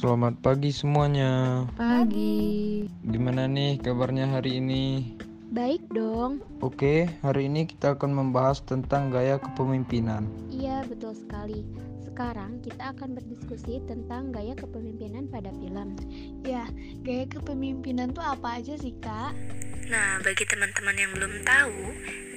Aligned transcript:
Selamat 0.00 0.32
pagi 0.40 0.72
semuanya. 0.72 1.60
Pagi. 1.76 2.88
Gimana 3.04 3.44
nih 3.44 3.76
kabarnya 3.84 4.32
hari 4.32 4.56
ini? 4.56 5.12
Baik 5.52 5.84
dong. 5.92 6.40
Oke, 6.64 7.04
hari 7.20 7.52
ini 7.52 7.68
kita 7.68 8.00
akan 8.00 8.16
membahas 8.16 8.64
tentang 8.64 9.12
gaya 9.12 9.36
kepemimpinan. 9.36 10.24
Iya, 10.48 10.88
betul 10.88 11.12
sekali. 11.12 11.68
Sekarang 12.00 12.64
kita 12.64 12.96
akan 12.96 13.12
berdiskusi 13.12 13.84
tentang 13.84 14.32
gaya 14.32 14.56
kepemimpinan 14.56 15.28
pada 15.28 15.52
film. 15.60 15.92
Ya, 16.48 16.64
gaya 17.04 17.28
kepemimpinan 17.28 18.16
tuh 18.16 18.24
apa 18.24 18.56
aja 18.56 18.80
sih, 18.80 18.96
Kak? 19.04 19.36
Nah, 19.92 20.16
bagi 20.24 20.48
teman-teman 20.48 20.96
yang 20.96 21.12
belum 21.12 21.44
tahu, 21.44 21.76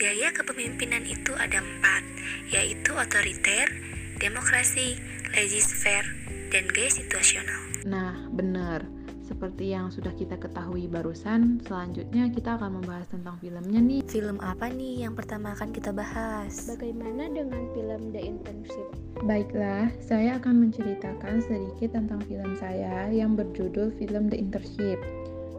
gaya 0.03 0.35
kepemimpinan 0.35 1.07
itu 1.07 1.31
ada 1.39 1.63
empat, 1.63 2.03
yaitu 2.51 2.91
otoriter, 2.91 3.71
demokrasi, 4.19 4.99
laissez-faire, 5.31 6.23
dan 6.53 6.69
gaya 6.69 6.91
situasional. 6.93 7.61
Nah, 7.89 8.13
benar. 8.29 8.85
Seperti 9.23 9.73
yang 9.73 9.89
sudah 9.89 10.13
kita 10.13 10.37
ketahui 10.37 10.85
barusan, 10.85 11.57
selanjutnya 11.65 12.29
kita 12.29 12.59
akan 12.59 12.77
membahas 12.77 13.09
tentang 13.09 13.41
filmnya 13.41 13.81
nih. 13.81 14.05
Film 14.05 14.37
apa 14.37 14.69
nih 14.69 15.07
yang 15.09 15.17
pertama 15.17 15.57
akan 15.57 15.73
kita 15.73 15.89
bahas? 15.89 16.69
Bagaimana 16.69 17.31
dengan 17.31 17.65
film 17.73 18.13
The 18.13 18.21
Internship? 18.21 18.87
Baiklah, 19.25 19.89
saya 20.03 20.37
akan 20.37 20.69
menceritakan 20.69 21.41
sedikit 21.41 21.97
tentang 21.97 22.21
film 22.29 22.53
saya 22.61 23.09
yang 23.09 23.33
berjudul 23.33 23.95
film 23.97 24.29
The 24.29 24.37
Internship 24.37 25.01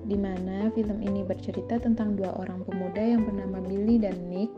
di 0.05 0.21
mana 0.21 0.69
film 0.77 1.01
ini 1.01 1.25
bercerita 1.25 1.81
tentang 1.81 2.21
dua 2.21 2.37
orang 2.37 2.61
pemuda 2.69 3.01
yang 3.01 3.25
bernama 3.25 3.65
Billy 3.65 3.97
dan 3.97 4.13
Nick 4.29 4.53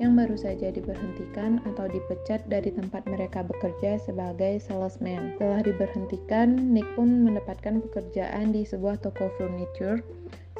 yang 0.00 0.16
baru 0.16 0.32
saja 0.32 0.72
diberhentikan 0.72 1.60
atau 1.68 1.84
dipecat 1.84 2.40
dari 2.48 2.72
tempat 2.72 3.04
mereka 3.04 3.44
bekerja 3.44 4.00
sebagai 4.00 4.56
salesman. 4.64 5.36
Setelah 5.36 5.60
diberhentikan, 5.60 6.56
Nick 6.56 6.88
pun 6.96 7.28
mendapatkan 7.28 7.84
pekerjaan 7.84 8.56
di 8.56 8.64
sebuah 8.64 8.96
toko 9.04 9.28
furniture, 9.36 10.00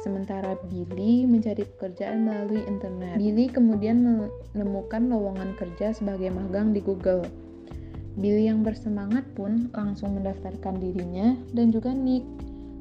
sementara 0.05 0.53
Billy 0.69 1.25
mencari 1.25 1.65
pekerjaan 1.65 2.29
melalui 2.29 2.61
internet. 2.69 3.17
Billy 3.17 3.49
kemudian 3.49 4.29
menemukan 4.53 5.09
lowongan 5.09 5.57
kerja 5.57 5.89
sebagai 5.97 6.29
magang 6.29 6.69
di 6.69 6.85
Google. 6.85 7.25
Billy 8.21 8.45
yang 8.45 8.61
bersemangat 8.61 9.25
pun 9.33 9.73
langsung 9.73 10.21
mendaftarkan 10.21 10.77
dirinya 10.77 11.33
dan 11.57 11.73
juga 11.73 11.89
Nick. 11.89 12.21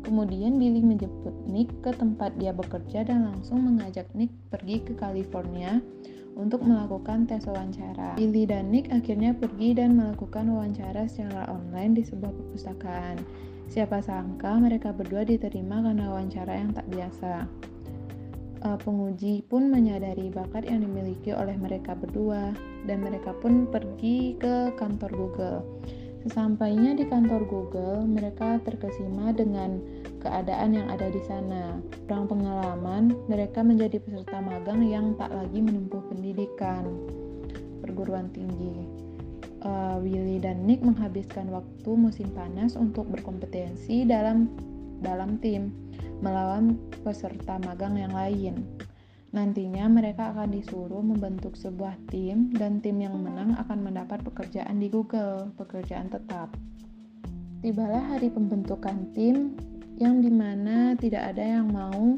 Kemudian 0.00 0.60
Billy 0.60 0.80
menjemput 0.84 1.32
Nick 1.48 1.72
ke 1.80 1.92
tempat 1.96 2.36
dia 2.36 2.52
bekerja 2.52 3.04
dan 3.04 3.32
langsung 3.32 3.64
mengajak 3.64 4.08
Nick 4.12 4.32
pergi 4.48 4.80
ke 4.80 4.92
California 4.96 5.80
untuk 6.36 6.62
melakukan 6.62 7.26
tes 7.26 7.46
wawancara. 7.46 8.14
Billy 8.18 8.46
dan 8.46 8.70
Nick 8.70 8.90
akhirnya 8.90 9.34
pergi 9.34 9.74
dan 9.74 9.98
melakukan 9.98 10.50
wawancara 10.50 11.06
secara 11.10 11.50
online 11.50 11.98
di 11.98 12.02
sebuah 12.06 12.30
perpustakaan. 12.30 13.22
Siapa 13.70 14.02
sangka 14.02 14.58
mereka 14.58 14.90
berdua 14.90 15.22
diterima 15.22 15.78
karena 15.78 16.10
wawancara 16.10 16.58
yang 16.58 16.74
tak 16.74 16.86
biasa. 16.90 17.46
Uh, 18.60 18.76
penguji 18.76 19.40
pun 19.48 19.72
menyadari 19.72 20.28
bakat 20.28 20.68
yang 20.68 20.84
dimiliki 20.84 21.32
oleh 21.32 21.56
mereka 21.56 21.96
berdua, 21.96 22.52
dan 22.84 23.00
mereka 23.00 23.32
pun 23.40 23.64
pergi 23.70 24.36
ke 24.36 24.76
kantor 24.76 25.10
Google. 25.16 25.58
Sesampainya 26.28 26.92
di 26.92 27.08
kantor 27.08 27.48
Google, 27.48 28.04
mereka 28.04 28.60
terkesima 28.60 29.32
dengan 29.32 29.80
keadaan 30.20 30.76
yang 30.76 30.86
ada 30.92 31.08
di 31.08 31.20
sana. 31.24 31.80
Kurang 32.06 32.28
pengalaman, 32.28 33.16
mereka 33.26 33.64
menjadi 33.64 33.98
peserta 33.98 34.38
magang 34.38 34.84
yang 34.84 35.16
tak 35.16 35.32
lagi 35.32 35.58
menempuh 35.58 36.04
pendidikan 36.12 36.84
perguruan 37.80 38.28
tinggi. 38.30 38.86
Uh, 39.60 40.00
Willy 40.00 40.40
dan 40.40 40.64
Nick 40.64 40.80
menghabiskan 40.80 41.52
waktu 41.52 41.90
musim 41.92 42.32
panas 42.32 42.80
untuk 42.80 43.04
berkompetensi 43.12 44.08
dalam 44.08 44.48
dalam 45.04 45.36
tim 45.40 45.72
melawan 46.20 46.76
peserta 47.04 47.60
magang 47.64 47.96
yang 47.96 48.12
lain. 48.12 48.64
Nantinya 49.30 49.86
mereka 49.86 50.34
akan 50.34 50.50
disuruh 50.50 51.00
membentuk 51.00 51.54
sebuah 51.54 51.94
tim 52.10 52.50
dan 52.50 52.82
tim 52.82 52.98
yang 52.98 53.14
menang 53.14 53.54
akan 53.56 53.78
mendapat 53.78 54.26
pekerjaan 54.26 54.82
di 54.82 54.90
Google, 54.90 55.54
pekerjaan 55.54 56.10
tetap. 56.10 56.50
Tibalah 57.60 58.16
hari 58.16 58.32
pembentukan 58.32 59.12
tim 59.14 59.54
yang 60.00 60.24
di 60.24 60.32
mana 60.32 60.96
tidak 60.96 61.36
ada 61.36 61.60
yang 61.60 61.68
mau 61.68 62.16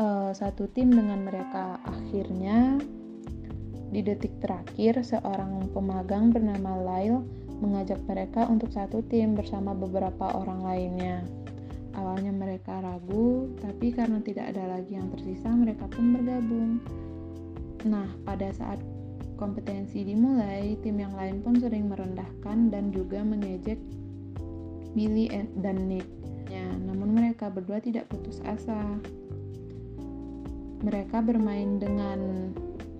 uh, 0.00 0.32
satu 0.32 0.64
tim 0.72 0.88
dengan 0.88 1.28
mereka. 1.28 1.76
Akhirnya 1.84 2.80
di 3.92 4.00
detik 4.00 4.32
terakhir 4.40 5.04
seorang 5.04 5.68
pemagang 5.76 6.32
bernama 6.32 6.80
Lyle 6.80 7.20
mengajak 7.60 8.00
mereka 8.08 8.48
untuk 8.48 8.72
satu 8.72 9.04
tim 9.12 9.36
bersama 9.36 9.76
beberapa 9.76 10.32
orang 10.32 10.64
lainnya. 10.64 11.20
Awalnya 11.92 12.32
mereka 12.32 12.80
ragu, 12.80 13.52
tapi 13.60 13.92
karena 13.92 14.24
tidak 14.24 14.56
ada 14.56 14.80
lagi 14.80 14.96
yang 14.96 15.12
tersisa, 15.12 15.52
mereka 15.52 15.84
pun 15.92 16.16
bergabung. 16.16 16.80
Nah, 17.84 18.08
pada 18.24 18.48
saat 18.56 18.80
kompetensi 19.36 20.00
dimulai, 20.00 20.80
tim 20.80 20.96
yang 20.96 21.12
lain 21.12 21.44
pun 21.44 21.60
sering 21.60 21.92
merendahkan 21.92 22.72
dan 22.72 22.88
juga 22.96 23.20
mengejek 23.20 23.76
Billy 24.96 25.28
dan 25.60 25.84
Nick. 25.84 26.21
Ya, 26.50 26.66
namun 26.86 27.14
mereka 27.14 27.52
berdua 27.52 27.78
tidak 27.78 28.08
putus 28.10 28.42
asa. 28.42 28.98
Mereka 30.82 31.22
bermain 31.22 31.78
dengan 31.78 32.50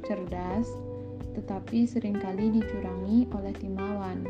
cerdas, 0.07 0.71
tetapi 1.35 1.89
sering 1.89 2.21
kali 2.21 2.53
dicurangi 2.55 3.27
oleh 3.35 3.55
tim 3.59 3.75
lawan. 3.75 4.23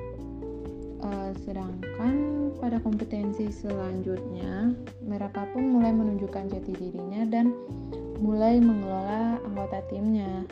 Uh, 1.02 1.34
sedangkan 1.42 2.14
pada 2.62 2.78
kompetensi 2.78 3.50
selanjutnya, 3.50 4.70
mereka 5.02 5.50
pun 5.50 5.66
mulai 5.74 5.90
menunjukkan 5.90 6.46
jati 6.46 6.72
dirinya 6.78 7.26
dan 7.26 7.50
mulai 8.22 8.62
mengelola 8.62 9.42
anggota 9.42 9.82
timnya. 9.90 10.46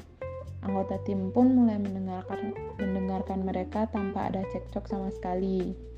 Anggota 0.66 0.98
tim 1.06 1.31
pun 1.32 1.54
mulai 1.56 1.78
mendengarkan 1.78 2.53
mendengarkan 2.77 3.47
mereka 3.47 3.88
tanpa 3.94 4.28
ada 4.28 4.42
cekcok 4.50 4.84
sama 4.91 5.09
sekali. 5.15 5.89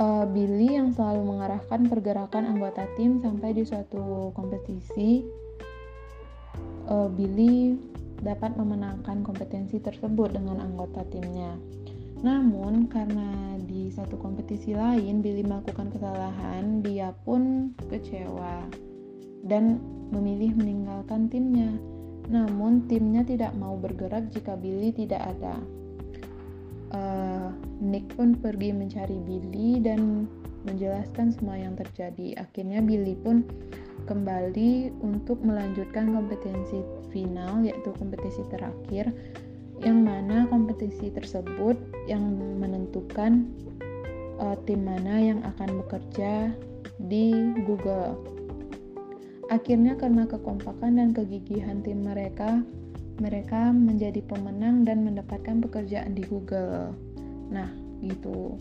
Uh, 0.00 0.24
Billy 0.32 0.80
yang 0.80 0.96
selalu 0.96 1.28
mengarahkan 1.28 1.84
pergerakan 1.84 2.48
anggota 2.48 2.88
tim 2.96 3.20
sampai 3.20 3.52
di 3.52 3.68
suatu 3.68 4.32
kompetisi, 4.32 5.20
uh, 6.88 7.04
Billy 7.12 7.76
dapat 8.24 8.56
memenangkan 8.56 9.20
kompetensi 9.20 9.76
tersebut 9.76 10.32
dengan 10.32 10.64
anggota 10.64 11.04
timnya. 11.12 11.52
Namun 12.24 12.88
karena 12.88 13.60
di 13.60 13.92
satu 13.92 14.16
kompetisi 14.16 14.72
lain 14.72 15.20
Billy 15.20 15.44
melakukan 15.44 15.92
kesalahan, 15.92 16.80
dia 16.80 17.12
pun 17.24 17.72
kecewa 17.92 18.64
dan 19.44 19.80
memilih 20.12 20.56
meninggalkan 20.56 21.28
timnya. 21.28 21.76
Namun 22.28 22.88
timnya 22.88 23.24
tidak 23.24 23.56
mau 23.56 23.76
bergerak 23.76 24.32
jika 24.32 24.56
Billy 24.56 24.92
tidak 24.92 25.28
ada. 25.36 25.60
Uh, 26.90 27.54
Nick 27.78 28.10
pun 28.18 28.34
pergi 28.34 28.74
mencari 28.74 29.18
Billy 29.22 29.78
dan 29.78 30.26
menjelaskan 30.66 31.32
semua 31.32 31.56
yang 31.56 31.78
terjadi. 31.78 32.36
Akhirnya 32.36 32.82
Billy 32.82 33.16
pun 33.16 33.46
kembali 34.04 34.90
untuk 35.00 35.38
melanjutkan 35.44 36.10
kompetensi 36.10 36.82
final 37.14 37.62
yaitu 37.62 37.94
kompetisi 37.94 38.42
terakhir 38.50 39.12
yang 39.80 40.04
mana 40.04 40.44
kompetisi 40.50 41.08
tersebut 41.08 41.76
yang 42.04 42.20
menentukan 42.60 43.48
uh, 44.36 44.56
tim 44.68 44.84
mana 44.84 45.16
yang 45.16 45.40
akan 45.56 45.80
bekerja 45.84 46.52
di 47.08 47.32
Google. 47.64 48.20
Akhirnya 49.48 49.98
karena 49.98 50.28
kekompakan 50.30 51.00
dan 51.00 51.10
kegigihan 51.10 51.82
tim 51.82 52.06
mereka, 52.06 52.62
mereka 53.20 53.70
menjadi 53.70 54.24
pemenang 54.24 54.88
dan 54.88 55.04
mendapatkan 55.04 55.60
pekerjaan 55.60 56.16
di 56.16 56.24
Google. 56.24 56.96
Nah, 57.52 57.68
gitu. 58.00 58.56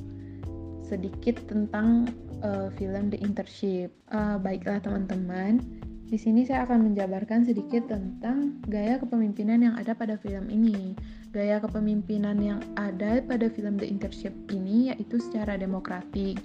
Sedikit 0.84 1.40
tentang 1.48 2.12
uh, 2.44 2.68
film 2.76 3.10
The 3.10 3.20
Internship. 3.24 3.96
Uh, 4.12 4.36
baiklah 4.38 4.84
teman-teman, 4.84 5.64
di 6.10 6.18
sini 6.18 6.42
saya 6.42 6.66
akan 6.66 6.90
menjabarkan 6.90 7.46
sedikit 7.46 7.86
tentang 7.86 8.58
gaya 8.66 8.98
kepemimpinan 8.98 9.62
yang 9.62 9.76
ada 9.78 9.94
pada 9.94 10.18
film 10.18 10.50
ini. 10.50 10.98
Gaya 11.30 11.62
kepemimpinan 11.62 12.42
yang 12.42 12.66
ada 12.74 13.22
pada 13.22 13.46
film 13.54 13.78
The 13.78 13.86
Internship 13.86 14.34
ini 14.50 14.90
yaitu 14.90 15.22
secara 15.22 15.54
demokratik, 15.62 16.42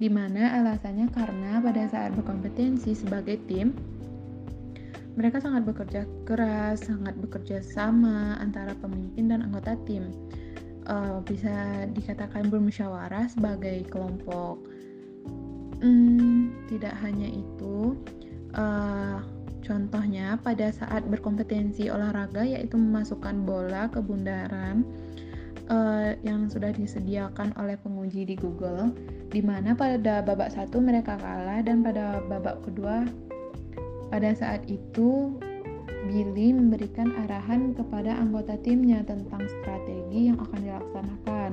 di 0.00 0.08
mana 0.08 0.56
alasannya 0.56 1.12
karena 1.12 1.60
pada 1.60 1.84
saat 1.92 2.16
berkompetensi 2.16 2.96
sebagai 2.96 3.36
tim, 3.44 3.76
mereka 5.14 5.38
sangat 5.42 5.62
bekerja 5.66 6.06
keras, 6.26 6.86
sangat 6.86 7.14
bekerja 7.18 7.62
sama 7.62 8.38
antara 8.38 8.74
pemimpin 8.78 9.30
dan 9.30 9.46
anggota 9.46 9.78
tim. 9.86 10.10
Uh, 10.84 11.24
bisa 11.24 11.88
dikatakan 11.96 12.52
bermusyawarah 12.52 13.30
sebagai 13.32 13.88
kelompok. 13.88 14.60
Hmm, 15.80 16.52
tidak 16.68 16.92
hanya 17.00 17.28
itu, 17.28 17.96
Uh, 18.54 19.18
contohnya 19.66 20.38
pada 20.38 20.70
saat 20.70 21.02
berkompetensi 21.10 21.90
olahraga 21.90 22.46
yaitu 22.46 22.78
memasukkan 22.78 23.42
bola 23.42 23.90
ke 23.90 23.98
bundaran, 23.98 24.86
uh, 25.66 26.14
yang 26.22 26.46
sudah 26.46 26.70
disediakan 26.70 27.50
oleh 27.58 27.74
penguji 27.82 28.22
di 28.22 28.38
Google, 28.38 28.94
di 29.34 29.42
mana 29.42 29.74
pada 29.74 30.22
babak 30.22 30.54
satu 30.54 30.78
mereka 30.78 31.18
kalah 31.18 31.66
dan 31.66 31.82
pada 31.82 32.22
babak 32.30 32.62
kedua 32.62 33.02
pada 34.08 34.32
saat 34.36 34.64
itu 34.68 35.36
Billy 36.04 36.52
memberikan 36.52 37.16
arahan 37.24 37.72
kepada 37.72 38.12
anggota 38.12 38.60
timnya 38.60 39.00
tentang 39.08 39.40
strategi 39.48 40.28
yang 40.28 40.36
akan 40.36 40.60
dilaksanakan. 40.60 41.50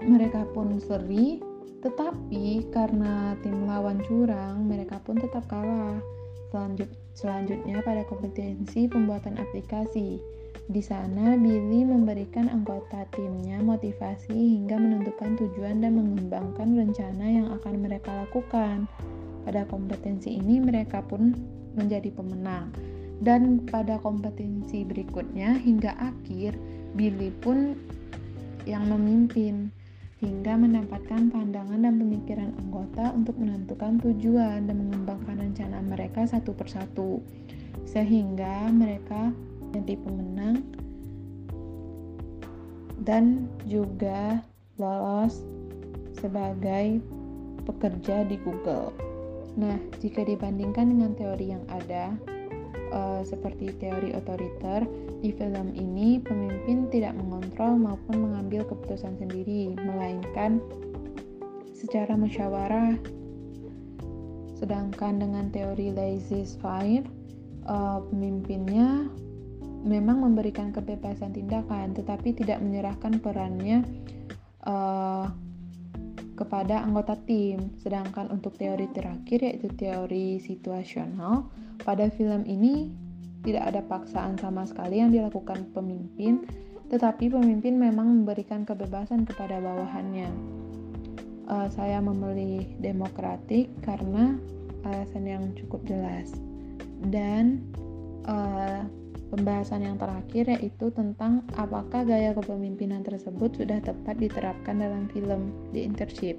Mereka 0.00 0.50
pun 0.50 0.80
seri, 0.82 1.38
tetapi 1.86 2.66
karena 2.74 3.38
tim 3.46 3.64
lawan 3.64 4.02
curang, 4.04 4.66
mereka 4.66 4.98
pun 5.06 5.16
tetap 5.22 5.46
kalah. 5.46 6.02
Selanjut, 6.50 6.90
selanjutnya 7.14 7.78
pada 7.86 8.02
kompetensi 8.10 8.90
pembuatan 8.90 9.38
aplikasi. 9.38 10.18
Di 10.70 10.82
sana, 10.82 11.38
Billy 11.38 11.86
memberikan 11.86 12.50
anggota 12.50 13.06
timnya 13.14 13.62
motivasi 13.62 14.34
hingga 14.34 14.78
menentukan 14.78 15.38
tujuan 15.38 15.82
dan 15.82 15.94
mengembangkan 15.94 16.74
rencana 16.74 17.26
yang 17.26 17.46
akan 17.54 17.74
mereka 17.78 18.10
lakukan. 18.26 18.90
Pada 19.50 19.66
kompetensi 19.66 20.38
ini, 20.38 20.62
mereka 20.62 21.02
pun 21.02 21.34
menjadi 21.74 22.14
pemenang. 22.14 22.70
Dan 23.18 23.66
pada 23.66 23.98
kompetensi 23.98 24.86
berikutnya 24.86 25.58
hingga 25.58 25.90
akhir, 25.98 26.54
Billy 26.94 27.34
pun 27.42 27.74
yang 28.62 28.86
memimpin 28.86 29.74
hingga 30.22 30.54
mendapatkan 30.54 31.34
pandangan 31.34 31.82
dan 31.82 31.98
pemikiran 31.98 32.54
anggota 32.62 33.10
untuk 33.10 33.42
menentukan 33.42 33.98
tujuan 33.98 34.70
dan 34.70 34.86
mengembangkan 34.86 35.42
rencana 35.42 35.82
mereka 35.82 36.30
satu 36.30 36.54
persatu 36.54 37.18
sehingga 37.90 38.70
mereka 38.70 39.34
menjadi 39.66 39.98
pemenang 39.98 40.62
dan 43.02 43.50
juga 43.66 44.46
lolos 44.78 45.42
sebagai 46.22 47.02
pekerja 47.66 48.22
di 48.30 48.38
Google. 48.46 49.09
Nah, 49.58 49.78
jika 49.98 50.22
dibandingkan 50.22 50.94
dengan 50.94 51.12
teori 51.18 51.50
yang 51.50 51.64
ada, 51.66 52.14
uh, 52.94 53.22
seperti 53.26 53.74
teori 53.78 54.14
otoriter, 54.14 54.86
di 55.20 55.34
film 55.34 55.74
ini 55.74 56.22
pemimpin 56.22 56.88
tidak 56.88 57.18
mengontrol 57.18 57.76
maupun 57.76 58.30
mengambil 58.30 58.64
keputusan 58.66 59.18
sendiri, 59.18 59.74
melainkan 59.80 60.62
secara 61.74 62.14
musyawarah. 62.14 62.94
Sedangkan 64.60 65.18
dengan 65.18 65.48
teori 65.48 65.90
laissez-faire, 65.92 67.08
uh, 67.64 68.04
pemimpinnya 68.12 69.08
memang 69.80 70.20
memberikan 70.20 70.68
kebebasan 70.70 71.32
tindakan, 71.32 71.96
tetapi 71.96 72.36
tidak 72.36 72.60
menyerahkan 72.60 73.16
perannya 73.20 73.80
uh, 74.68 75.32
kepada 76.40 76.80
anggota 76.80 77.20
tim. 77.28 77.76
Sedangkan 77.76 78.32
untuk 78.32 78.56
teori 78.56 78.88
terakhir 78.96 79.44
yaitu 79.44 79.68
teori 79.76 80.40
situasional, 80.40 81.52
pada 81.84 82.08
film 82.08 82.48
ini 82.48 82.88
tidak 83.44 83.68
ada 83.68 83.80
paksaan 83.84 84.40
sama 84.40 84.64
sekali 84.64 85.04
yang 85.04 85.12
dilakukan 85.12 85.68
pemimpin, 85.76 86.48
tetapi 86.88 87.28
pemimpin 87.28 87.76
memang 87.76 88.24
memberikan 88.24 88.64
kebebasan 88.64 89.28
kepada 89.28 89.60
bawahannya. 89.60 90.28
Uh, 91.50 91.68
saya 91.68 91.98
memilih 92.00 92.64
demokratik 92.78 93.68
karena 93.84 94.38
alasan 94.86 95.24
yang 95.28 95.44
cukup 95.56 95.82
jelas. 95.84 96.32
Dan 97.10 97.64
uh, 98.28 98.84
Pembahasan 99.30 99.86
yang 99.86 99.94
terakhir 99.94 100.50
yaitu 100.58 100.90
tentang 100.90 101.46
apakah 101.54 102.02
gaya 102.02 102.34
kepemimpinan 102.34 103.06
tersebut 103.06 103.54
sudah 103.54 103.78
tepat 103.78 104.18
diterapkan 104.18 104.82
dalam 104.82 105.06
film 105.14 105.54
The 105.70 105.86
Internship. 105.86 106.34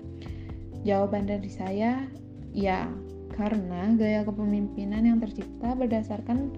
Jawaban 0.84 1.32
dari 1.32 1.48
saya, 1.48 2.04
ya, 2.52 2.92
karena 3.32 3.96
gaya 3.96 4.28
kepemimpinan 4.28 5.08
yang 5.08 5.24
tercipta 5.24 5.72
berdasarkan 5.72 6.52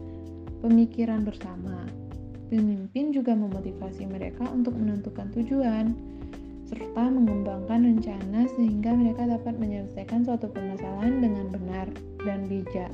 pemikiran 0.65 1.21
bersama. 1.21 1.85
Pemimpin 2.49 3.13
juga 3.13 3.37
memotivasi 3.37 4.09
mereka 4.09 4.49
untuk 4.49 4.73
menentukan 4.73 5.29
tujuan, 5.37 5.93
serta 6.65 7.13
mengembangkan 7.13 7.85
rencana 7.85 8.49
sehingga 8.57 8.97
mereka 8.97 9.29
dapat 9.29 9.53
menyelesaikan 9.61 10.25
suatu 10.25 10.49
permasalahan 10.49 11.21
dengan 11.21 11.53
benar 11.53 11.87
dan 12.25 12.49
bijak. 12.49 12.89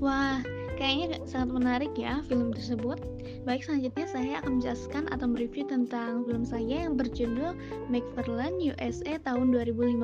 Wah, 0.00 0.40
Kayaknya 0.74 1.22
sangat 1.30 1.50
menarik 1.54 1.92
ya 1.94 2.18
film 2.26 2.50
tersebut. 2.50 2.98
Baik, 3.46 3.62
selanjutnya 3.62 4.06
saya 4.10 4.32
akan 4.42 4.58
menjelaskan 4.58 5.04
atau 5.14 5.26
mereview 5.30 5.64
tentang 5.68 6.26
film 6.26 6.42
saya 6.42 6.88
yang 6.88 6.98
berjudul 6.98 7.54
McFarland 7.86 8.58
USA 8.58 9.20
tahun 9.22 9.54
2015. 9.54 10.02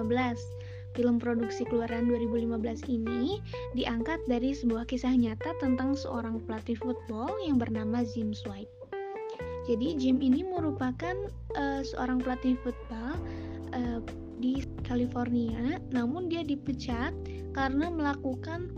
Film 0.99 1.22
produksi 1.22 1.62
keluaran 1.70 2.11
2015 2.11 2.90
ini 2.90 3.38
diangkat 3.78 4.19
dari 4.26 4.50
sebuah 4.50 4.90
kisah 4.90 5.14
nyata 5.14 5.55
tentang 5.62 5.94
seorang 5.94 6.43
pelatih 6.46 6.75
football 6.78 7.31
yang 7.46 7.62
bernama 7.62 8.02
Jim 8.02 8.34
White. 8.46 8.70
Jadi 9.70 9.94
Jim 10.02 10.19
ini 10.19 10.43
merupakan 10.43 11.14
uh, 11.55 11.82
seorang 11.87 12.19
pelatih 12.19 12.58
football 12.66 13.14
uh, 13.70 14.02
di 14.43 14.66
California, 14.82 15.78
namun 15.94 16.26
dia 16.26 16.43
dipecat 16.43 17.14
karena 17.55 17.87
melakukan 17.87 18.73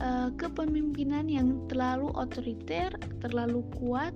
uh, 0.00 0.30
kepemimpinan 0.38 1.28
yang 1.30 1.60
terlalu 1.70 2.10
otoriter, 2.14 2.90
terlalu 3.22 3.62
kuat, 3.78 4.14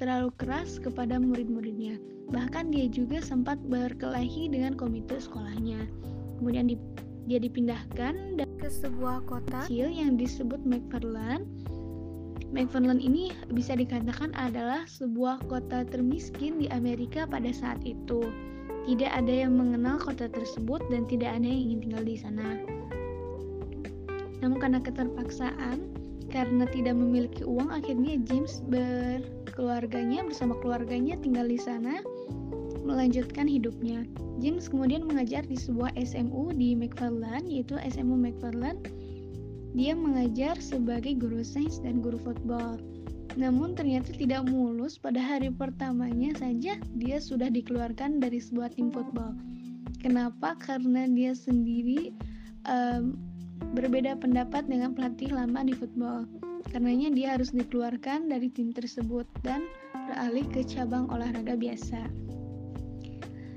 terlalu 0.00 0.34
keras 0.40 0.82
kepada 0.82 1.18
murid-muridnya. 1.20 2.00
Bahkan 2.32 2.72
dia 2.72 2.88
juga 2.88 3.20
sempat 3.20 3.60
berkelahi 3.68 4.48
dengan 4.48 4.74
komite 4.74 5.20
sekolahnya. 5.20 5.84
Kemudian 6.40 6.72
di, 6.72 6.76
dia 7.28 7.38
dipindahkan 7.38 8.40
ke 8.62 8.68
sebuah 8.70 9.26
kota 9.26 9.66
kecil 9.66 9.90
yang 9.90 10.14
disebut 10.14 10.62
McFarland. 10.62 11.46
McFarland 12.52 13.00
ini 13.00 13.32
bisa 13.50 13.72
dikatakan 13.74 14.30
adalah 14.36 14.84
sebuah 14.84 15.44
kota 15.48 15.88
termiskin 15.88 16.60
di 16.60 16.66
Amerika 16.70 17.24
pada 17.24 17.48
saat 17.50 17.80
itu. 17.82 18.22
Tidak 18.82 19.08
ada 19.08 19.46
yang 19.46 19.54
mengenal 19.54 20.02
kota 20.02 20.26
tersebut 20.26 20.82
dan 20.90 21.06
tidak 21.06 21.38
ada 21.38 21.46
yang 21.46 21.70
ingin 21.70 21.78
tinggal 21.86 22.02
di 22.02 22.16
sana. 22.18 22.58
Namun 24.42 24.58
karena 24.58 24.82
keterpaksaan, 24.82 25.78
karena 26.28 26.64
tidak 26.68 26.98
memiliki 26.98 27.46
uang, 27.46 27.70
akhirnya 27.70 28.18
James 28.26 28.58
berkeluarganya 28.66 30.26
bersama 30.26 30.58
keluarganya 30.58 31.14
tinggal 31.22 31.46
di 31.46 31.60
sana 31.60 32.02
melanjutkan 32.82 33.46
hidupnya. 33.46 34.02
James 34.42 34.66
kemudian 34.66 35.06
mengajar 35.06 35.46
di 35.46 35.54
sebuah 35.54 35.94
SMU 35.94 36.50
di 36.50 36.74
McFarland, 36.74 37.46
yaitu 37.46 37.78
SMU 37.78 38.18
McFarland. 38.18 38.90
Dia 39.72 39.96
mengajar 39.96 40.58
sebagai 40.60 41.16
guru 41.16 41.40
sains 41.40 41.80
dan 41.80 42.02
guru 42.04 42.18
football. 42.20 42.76
Namun 43.38 43.72
ternyata 43.72 44.12
tidak 44.12 44.44
mulus 44.44 45.00
pada 45.00 45.16
hari 45.16 45.48
pertamanya 45.48 46.36
saja 46.36 46.76
dia 47.00 47.16
sudah 47.16 47.48
dikeluarkan 47.48 48.20
dari 48.20 48.36
sebuah 48.36 48.76
tim 48.76 48.92
football. 48.92 49.32
Kenapa? 50.04 50.58
Karena 50.60 51.08
dia 51.08 51.32
sendiri 51.32 52.12
um, 52.68 53.16
berbeda 53.70 54.18
pendapat 54.18 54.66
dengan 54.66 54.92
pelatih 54.92 55.30
lama 55.30 55.62
di 55.62 55.74
football. 55.74 56.26
Karenanya 56.70 57.14
dia 57.14 57.28
harus 57.38 57.54
dikeluarkan 57.54 58.30
dari 58.30 58.50
tim 58.50 58.74
tersebut 58.74 59.26
dan 59.46 59.66
beralih 60.10 60.46
ke 60.50 60.66
cabang 60.66 61.06
olahraga 61.10 61.54
biasa. 61.54 62.00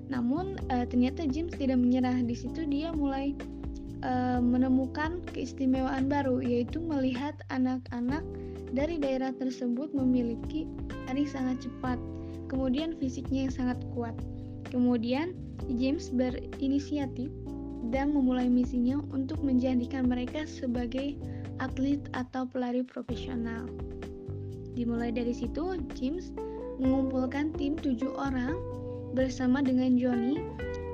Namun 0.10 0.62
e, 0.70 0.86
ternyata 0.86 1.26
James 1.26 1.54
tidak 1.58 1.82
menyerah. 1.82 2.22
Di 2.22 2.36
situ 2.38 2.66
dia 2.70 2.94
mulai 2.94 3.34
e, 4.06 4.12
menemukan 4.42 5.22
keistimewaan 5.34 6.06
baru 6.06 6.42
yaitu 6.42 6.78
melihat 6.82 7.34
anak-anak 7.50 8.22
dari 8.76 9.00
daerah 9.00 9.32
tersebut 9.38 9.96
memiliki 9.96 10.68
lari 11.08 11.24
sangat 11.24 11.64
cepat, 11.64 11.96
kemudian 12.52 12.98
fisiknya 13.00 13.48
yang 13.48 13.54
sangat 13.54 13.80
kuat. 13.96 14.16
Kemudian 14.68 15.38
James 15.80 16.12
berinisiatif 16.12 17.32
dan 17.94 18.13
memulai 18.13 18.50
misinya 18.50 19.01
untuk 19.13 19.42
menjadikan 19.46 20.10
mereka 20.10 20.48
sebagai 20.50 21.18
atlet 21.60 22.01
atau 22.18 22.48
pelari 22.50 22.82
profesional. 22.84 23.70
Dimulai 24.75 25.15
dari 25.15 25.32
situ, 25.32 25.80
James 25.96 26.36
mengumpulkan 26.80 27.56
tim 27.56 27.80
tujuh 27.80 28.12
orang 28.20 28.56
bersama 29.15 29.63
dengan 29.63 29.96
Johnny 29.96 30.44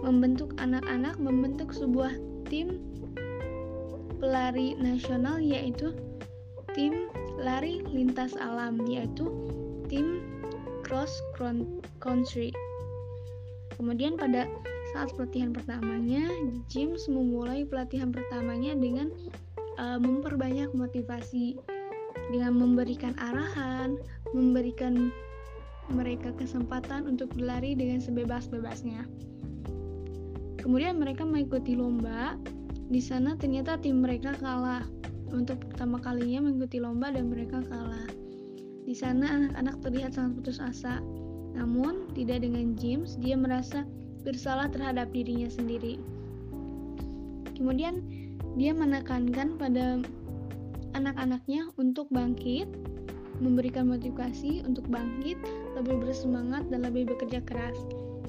membentuk 0.05 0.53
anak-anak 0.61 1.17
membentuk 1.17 1.73
sebuah 1.73 2.13
tim 2.45 2.77
pelari 4.21 4.77
nasional 4.77 5.41
yaitu 5.41 5.97
tim 6.77 7.09
lari 7.41 7.81
lintas 7.89 8.37
alam 8.37 8.77
yaitu 8.85 9.25
tim 9.89 10.21
cross 10.85 11.17
country. 11.97 12.53
Kemudian 13.73 14.13
pada 14.13 14.45
saat 14.93 15.15
pelatihan 15.15 15.55
pertamanya, 15.55 16.27
James 16.67 17.07
memulai 17.07 17.63
pelatihan 17.63 18.11
pertamanya 18.11 18.75
dengan 18.75 19.11
uh, 19.79 19.99
memperbanyak 19.99 20.71
motivasi 20.75 21.55
dengan 22.31 22.55
memberikan 22.59 23.15
arahan, 23.19 23.99
memberikan 24.31 25.11
mereka 25.91 26.31
kesempatan 26.39 27.07
untuk 27.07 27.31
berlari 27.35 27.75
dengan 27.75 27.99
sebebas-bebasnya. 27.99 29.03
Kemudian 30.61 31.01
mereka 31.01 31.25
mengikuti 31.25 31.75
lomba. 31.75 32.37
Di 32.91 32.99
sana 32.99 33.35
ternyata 33.39 33.79
tim 33.79 34.03
mereka 34.03 34.35
kalah. 34.39 34.85
Untuk 35.31 35.63
pertama 35.71 35.97
kalinya 35.99 36.47
mengikuti 36.47 36.77
lomba 36.83 37.09
dan 37.11 37.31
mereka 37.31 37.63
kalah. 37.65 38.07
Di 38.83 38.95
sana 38.95 39.27
anak-anak 39.31 39.75
terlihat 39.81 40.11
sangat 40.15 40.31
putus 40.37 40.59
asa. 40.59 40.99
Namun, 41.51 42.07
tidak 42.15 42.47
dengan 42.47 42.75
James, 42.79 43.19
dia 43.19 43.35
merasa 43.35 43.83
bersalah 44.21 44.69
terhadap 44.69 45.09
dirinya 45.13 45.49
sendiri. 45.49 45.97
Kemudian, 47.57 48.01
dia 48.57 48.73
menekankan 48.73 49.55
pada 49.55 50.01
anak-anaknya 50.97 51.71
untuk 51.79 52.09
bangkit, 52.11 52.67
memberikan 53.39 53.89
motivasi 53.89 54.61
untuk 54.67 54.85
bangkit, 54.91 55.39
lebih 55.77 56.03
bersemangat, 56.03 56.67
dan 56.69 56.85
lebih 56.85 57.09
bekerja 57.09 57.41
keras. 57.45 57.77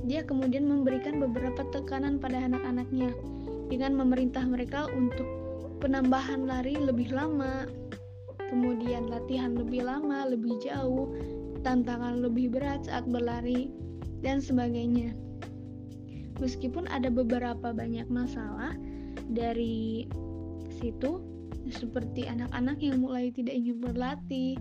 Dia 0.07 0.27
kemudian 0.27 0.67
memberikan 0.67 1.23
beberapa 1.23 1.63
tekanan 1.71 2.19
pada 2.19 2.43
anak-anaknya 2.43 3.15
dengan 3.71 3.97
memerintah 3.97 4.43
mereka 4.45 4.91
untuk 4.93 5.27
penambahan 5.79 6.47
lari 6.47 6.77
lebih 6.79 7.11
lama, 7.11 7.67
kemudian 8.39 9.09
latihan 9.09 9.57
lebih 9.57 9.87
lama, 9.87 10.29
lebih 10.29 10.59
jauh, 10.63 11.11
tantangan 11.65 12.23
lebih 12.23 12.53
berat 12.53 12.87
saat 12.87 13.07
berlari, 13.09 13.71
dan 14.23 14.39
sebagainya. 14.39 15.15
Meskipun 16.41 16.89
ada 16.89 17.13
beberapa 17.13 17.75
banyak 17.75 18.09
masalah 18.09 18.73
dari 19.29 20.07
situ, 20.81 21.21
seperti 21.71 22.27
anak-anak 22.27 22.81
yang 22.83 23.05
mulai 23.05 23.31
tidak 23.31 23.55
ingin 23.55 23.79
berlatih 23.79 24.59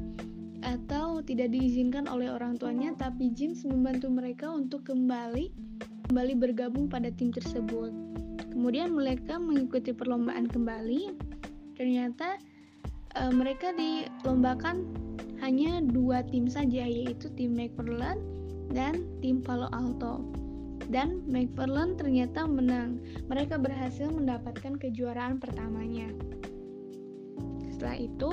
atau 0.62 1.25
tidak 1.25 1.50
diizinkan 1.50 2.06
oleh 2.06 2.30
orang 2.30 2.58
tuanya, 2.60 2.94
tapi 2.94 3.34
James 3.34 3.66
membantu 3.66 4.08
mereka 4.13 4.54
untuk 4.54 4.86
kembali 4.86 5.50
kembali 6.12 6.34
bergabung 6.38 6.92
pada 6.92 7.08
tim 7.16 7.32
tersebut. 7.32 7.96
Kemudian 8.51 8.92
mereka 8.92 9.40
mengikuti 9.40 9.96
perlombaan 9.96 10.51
kembali. 10.51 11.16
Ternyata 11.80 12.36
e, 13.16 13.22
mereka 13.32 13.72
dilombakan 13.72 14.92
hanya 15.40 15.80
dua 15.80 16.22
tim 16.28 16.51
saja, 16.51 16.84
yaitu 16.84 17.32
tim 17.40 17.56
McFarland 17.56 18.20
dan 18.75 19.08
tim 19.24 19.40
Palo 19.40 19.72
Alto. 19.72 20.20
Dan 20.91 21.24
McFarland 21.31 21.95
ternyata 21.95 22.43
menang. 22.43 23.00
Mereka 23.31 23.57
berhasil 23.63 24.12
mendapatkan 24.12 24.75
kejuaraan 24.75 25.39
pertamanya. 25.39 26.12
Setelah 27.71 27.98
itu, 27.98 28.31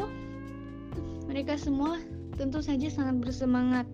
mereka 1.31 1.55
semua 1.55 2.03
tentu 2.35 2.59
saja 2.59 2.91
sangat 2.91 3.23
bersemangat. 3.23 3.87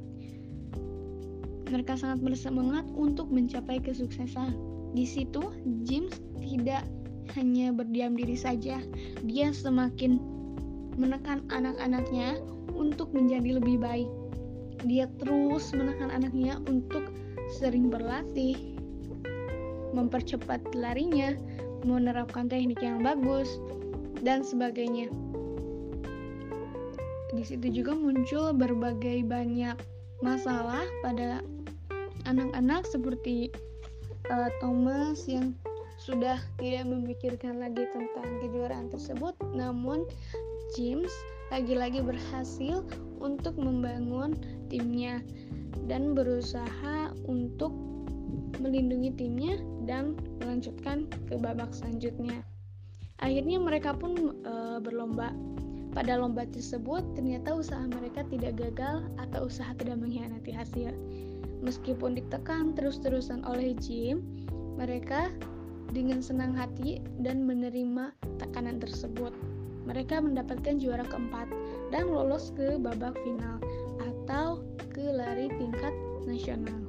Mereka 1.69 2.01
sangat 2.01 2.25
bersemangat 2.25 2.89
untuk 2.97 3.29
mencapai 3.29 3.85
kesuksesan. 3.85 4.57
Di 4.97 5.05
situ, 5.05 5.53
James 5.85 6.17
tidak 6.41 6.89
hanya 7.33 7.73
berdiam 7.73 8.13
diri 8.15 8.37
saja, 8.37 8.79
dia 9.25 9.49
semakin 9.51 10.21
menekan 10.95 11.43
anak-anaknya 11.51 12.39
untuk 12.77 13.11
menjadi 13.11 13.59
lebih 13.59 13.81
baik. 13.81 14.11
Dia 14.85 15.09
terus 15.19 15.73
menekan 15.73 16.13
anaknya 16.13 16.61
untuk 16.69 17.09
sering 17.55 17.87
berlatih, 17.87 18.75
mempercepat 19.95 20.61
larinya, 20.75 21.39
menerapkan 21.87 22.51
teknik 22.51 22.83
yang 22.83 22.99
bagus, 23.01 23.63
dan 24.27 24.43
sebagainya. 24.43 25.07
Di 27.35 27.43
situ 27.47 27.83
juga 27.83 27.95
muncul 27.95 28.55
berbagai 28.55 29.23
banyak 29.27 29.79
masalah 30.23 30.83
pada 31.03 31.43
anak-anak 32.27 32.87
seperti 32.89 33.53
uh, 34.31 34.49
Thomas 34.63 35.27
yang 35.29 35.53
sudah 36.01 36.41
tidak 36.59 36.85
memikirkan 36.91 37.63
lagi 37.63 37.87
tentang 37.95 38.29
kejuaraan 38.43 38.91
tersebut, 38.91 39.35
namun 39.55 40.07
James 40.75 41.11
lagi-lagi 41.53 42.03
berhasil 42.03 42.83
untuk 43.23 43.55
membangun 43.61 44.35
timnya 44.75 45.23
dan 45.87 46.19
berusaha 46.19 47.15
untuk 47.31 47.71
melindungi 48.59 49.15
timnya 49.15 49.55
dan 49.87 50.19
melanjutkan 50.43 51.07
ke 51.31 51.39
babak 51.39 51.71
selanjutnya. 51.71 52.43
Akhirnya 53.23 53.63
mereka 53.63 53.95
pun 53.95 54.43
e, 54.43 54.83
berlomba. 54.83 55.31
Pada 55.95 56.19
lomba 56.19 56.43
tersebut 56.51 57.07
ternyata 57.15 57.55
usaha 57.55 57.87
mereka 57.87 58.27
tidak 58.27 58.59
gagal 58.59 59.07
atau 59.15 59.47
usaha 59.47 59.71
tidak 59.79 60.03
mengkhianati 60.03 60.51
hasil. 60.51 60.91
Meskipun 61.63 62.19
ditekan 62.19 62.75
terus-terusan 62.75 63.47
oleh 63.47 63.79
Jim, 63.79 64.19
mereka 64.75 65.31
dengan 65.95 66.19
senang 66.19 66.51
hati 66.59 66.99
dan 67.23 67.47
menerima 67.47 68.11
tekanan 68.43 68.83
tersebut. 68.83 69.31
Mereka 69.87 70.19
mendapatkan 70.19 70.83
juara 70.83 71.07
keempat 71.07 71.47
dan 71.95 72.11
lolos 72.11 72.51
ke 72.59 72.75
babak 72.75 73.15
final 73.23 73.63
atau 74.25 74.65
ke 74.97 75.05
lari 75.13 75.53
tingkat 75.53 75.93
nasional. 76.25 76.81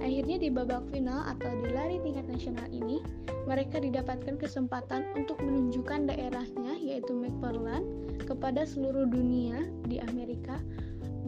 Akhirnya 0.00 0.40
di 0.40 0.48
babak 0.48 0.88
final 0.88 1.28
atau 1.28 1.52
di 1.60 1.68
lari 1.76 2.00
tingkat 2.00 2.24
nasional 2.24 2.64
ini, 2.72 3.04
mereka 3.44 3.76
didapatkan 3.76 4.40
kesempatan 4.40 5.04
untuk 5.12 5.36
menunjukkan 5.44 6.08
daerahnya 6.08 6.80
yaitu 6.80 7.12
McFarland 7.12 7.84
kepada 8.24 8.64
seluruh 8.64 9.04
dunia 9.04 9.68
di 9.84 10.00
Amerika 10.00 10.56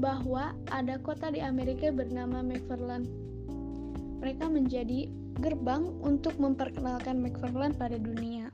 bahwa 0.00 0.56
ada 0.72 0.96
kota 1.04 1.28
di 1.28 1.44
Amerika 1.44 1.92
bernama 1.92 2.40
McFarland. 2.40 3.04
Mereka 4.24 4.48
menjadi 4.48 5.12
gerbang 5.44 5.92
untuk 6.00 6.40
memperkenalkan 6.40 7.20
McFarland 7.20 7.76
pada 7.76 8.00
dunia. 8.00 8.48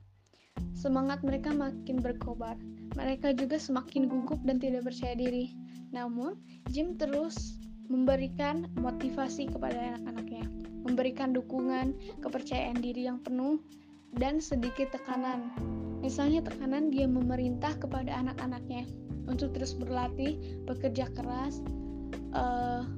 Semangat 0.74 1.22
mereka 1.22 1.54
makin 1.54 2.02
berkobar. 2.02 2.58
Mereka 2.98 3.34
juga 3.38 3.58
semakin 3.58 4.10
gugup 4.10 4.42
dan 4.42 4.58
tidak 4.58 4.90
percaya 4.90 5.14
diri. 5.14 5.57
Namun, 5.92 6.36
Jim 6.68 6.96
terus 7.00 7.58
memberikan 7.88 8.68
motivasi 8.76 9.48
kepada 9.48 9.76
anak-anaknya, 9.76 10.44
memberikan 10.84 11.32
dukungan, 11.32 11.96
kepercayaan 12.20 12.78
diri 12.78 13.08
yang 13.08 13.18
penuh, 13.24 13.60
dan 14.16 14.40
sedikit 14.40 14.92
tekanan. 14.92 15.52
Misalnya 16.00 16.44
tekanan 16.44 16.88
dia 16.92 17.08
memerintah 17.08 17.76
kepada 17.76 18.12
anak-anaknya 18.12 18.88
untuk 19.28 19.52
terus 19.52 19.76
berlatih, 19.76 20.40
bekerja 20.64 21.12
keras, 21.12 21.60
uh, 22.32 22.88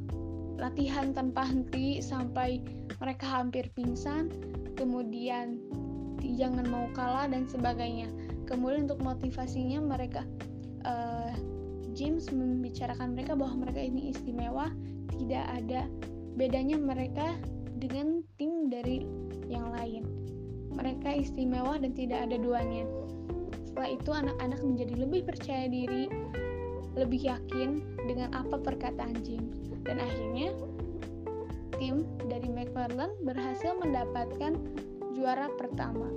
latihan 0.61 1.11
tanpa 1.11 1.43
henti 1.43 1.99
sampai 1.99 2.63
mereka 3.01 3.27
hampir 3.27 3.67
pingsan, 3.75 4.31
kemudian 4.77 5.59
jangan 6.23 6.69
mau 6.69 6.87
kalah 6.95 7.27
dan 7.27 7.45
sebagainya. 7.49 8.09
Kemudian 8.47 8.87
untuk 8.87 9.01
motivasinya 9.03 9.79
mereka 9.83 10.23
uh, 10.85 11.20
James 12.01 12.33
membicarakan 12.33 13.13
mereka 13.13 13.37
bahwa 13.37 13.69
mereka 13.69 13.85
ini 13.85 14.09
istimewa, 14.17 14.73
tidak 15.21 15.45
ada 15.53 15.85
bedanya 16.33 16.81
mereka 16.81 17.37
dengan 17.77 18.25
tim 18.41 18.73
dari 18.73 19.05
yang 19.53 19.69
lain. 19.69 20.09
Mereka 20.73 21.21
istimewa 21.21 21.77
dan 21.77 21.93
tidak 21.93 22.25
ada 22.25 22.41
duanya. 22.41 22.89
Setelah 23.69 23.91
itu 23.93 24.11
anak-anak 24.17 24.61
menjadi 24.65 24.95
lebih 24.97 25.29
percaya 25.29 25.69
diri, 25.69 26.09
lebih 26.97 27.21
yakin 27.21 27.85
dengan 28.09 28.33
apa 28.33 28.57
perkataan 28.57 29.21
James. 29.21 29.61
Dan 29.85 30.01
akhirnya 30.01 30.57
tim 31.77 32.09
dari 32.33 32.49
McFarland 32.49 33.13
berhasil 33.29 33.77
mendapatkan 33.77 34.57
juara 35.13 35.53
pertama. 35.61 36.09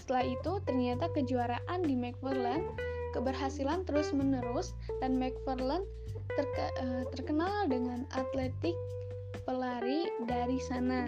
Setelah 0.00 0.24
itu 0.32 0.52
ternyata 0.64 1.12
kejuaraan 1.12 1.84
di 1.84 1.92
McFarland 1.92 2.93
keberhasilan 3.14 3.86
terus-menerus 3.86 4.74
dan 4.98 5.16
McFarland 5.22 5.86
terke 6.34 6.66
eh, 6.82 7.04
terkenal 7.14 7.70
dengan 7.70 8.02
atletik 8.18 8.74
pelari 9.46 10.10
dari 10.26 10.58
sana. 10.58 11.06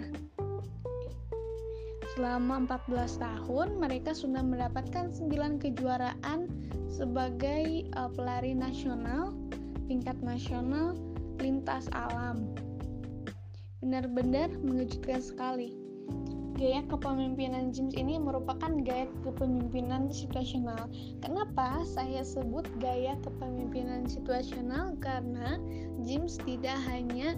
Selama 2.15 2.65
14 2.65 3.21
tahun, 3.21 3.67
mereka 3.77 4.15
sudah 4.15 4.41
mendapatkan 4.41 5.13
9 5.13 5.61
kejuaraan 5.61 6.49
sebagai 6.89 7.85
uh, 7.93 8.09
pelari 8.09 8.57
nasional, 8.57 9.37
tingkat 9.85 10.17
nasional, 10.25 10.97
lintas 11.37 11.85
alam. 11.93 12.57
Benar-benar 13.85 14.49
mengejutkan 14.65 15.21
sekali. 15.21 15.77
Gaya 16.57 16.81
kepemimpinan 16.89 17.69
James 17.69 17.93
ini 17.93 18.17
merupakan 18.17 18.73
gaya 18.81 19.05
kepemimpinan 19.21 20.09
situasional. 20.09 20.89
Kenapa 21.21 21.85
saya 21.85 22.25
sebut 22.25 22.65
gaya 22.81 23.13
kepemimpinan 23.21 24.09
situasional? 24.09 24.97
Karena 24.97 25.61
James 26.01 26.41
tidak 26.41 26.81
hanya 26.89 27.37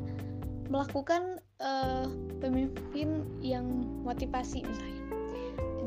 melakukan 0.71 1.43
uh, 1.59 2.07
pemimpin 2.39 3.27
yang 3.43 3.67
motivasi 4.07 4.63
misalnya. 4.63 5.03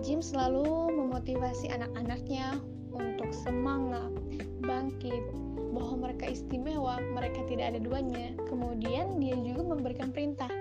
Jim 0.04 0.20
selalu 0.20 0.92
memotivasi 0.92 1.72
anak-anaknya 1.72 2.60
untuk 2.92 3.32
semangat 3.32 4.12
bangkit 4.60 5.24
bahwa 5.72 6.10
mereka 6.10 6.28
istimewa, 6.28 7.00
mereka 7.16 7.40
tidak 7.48 7.72
ada 7.72 7.80
duanya. 7.80 8.36
Kemudian 8.44 9.16
dia 9.16 9.40
juga 9.40 9.62
memberikan 9.64 10.12
perintah. 10.12 10.52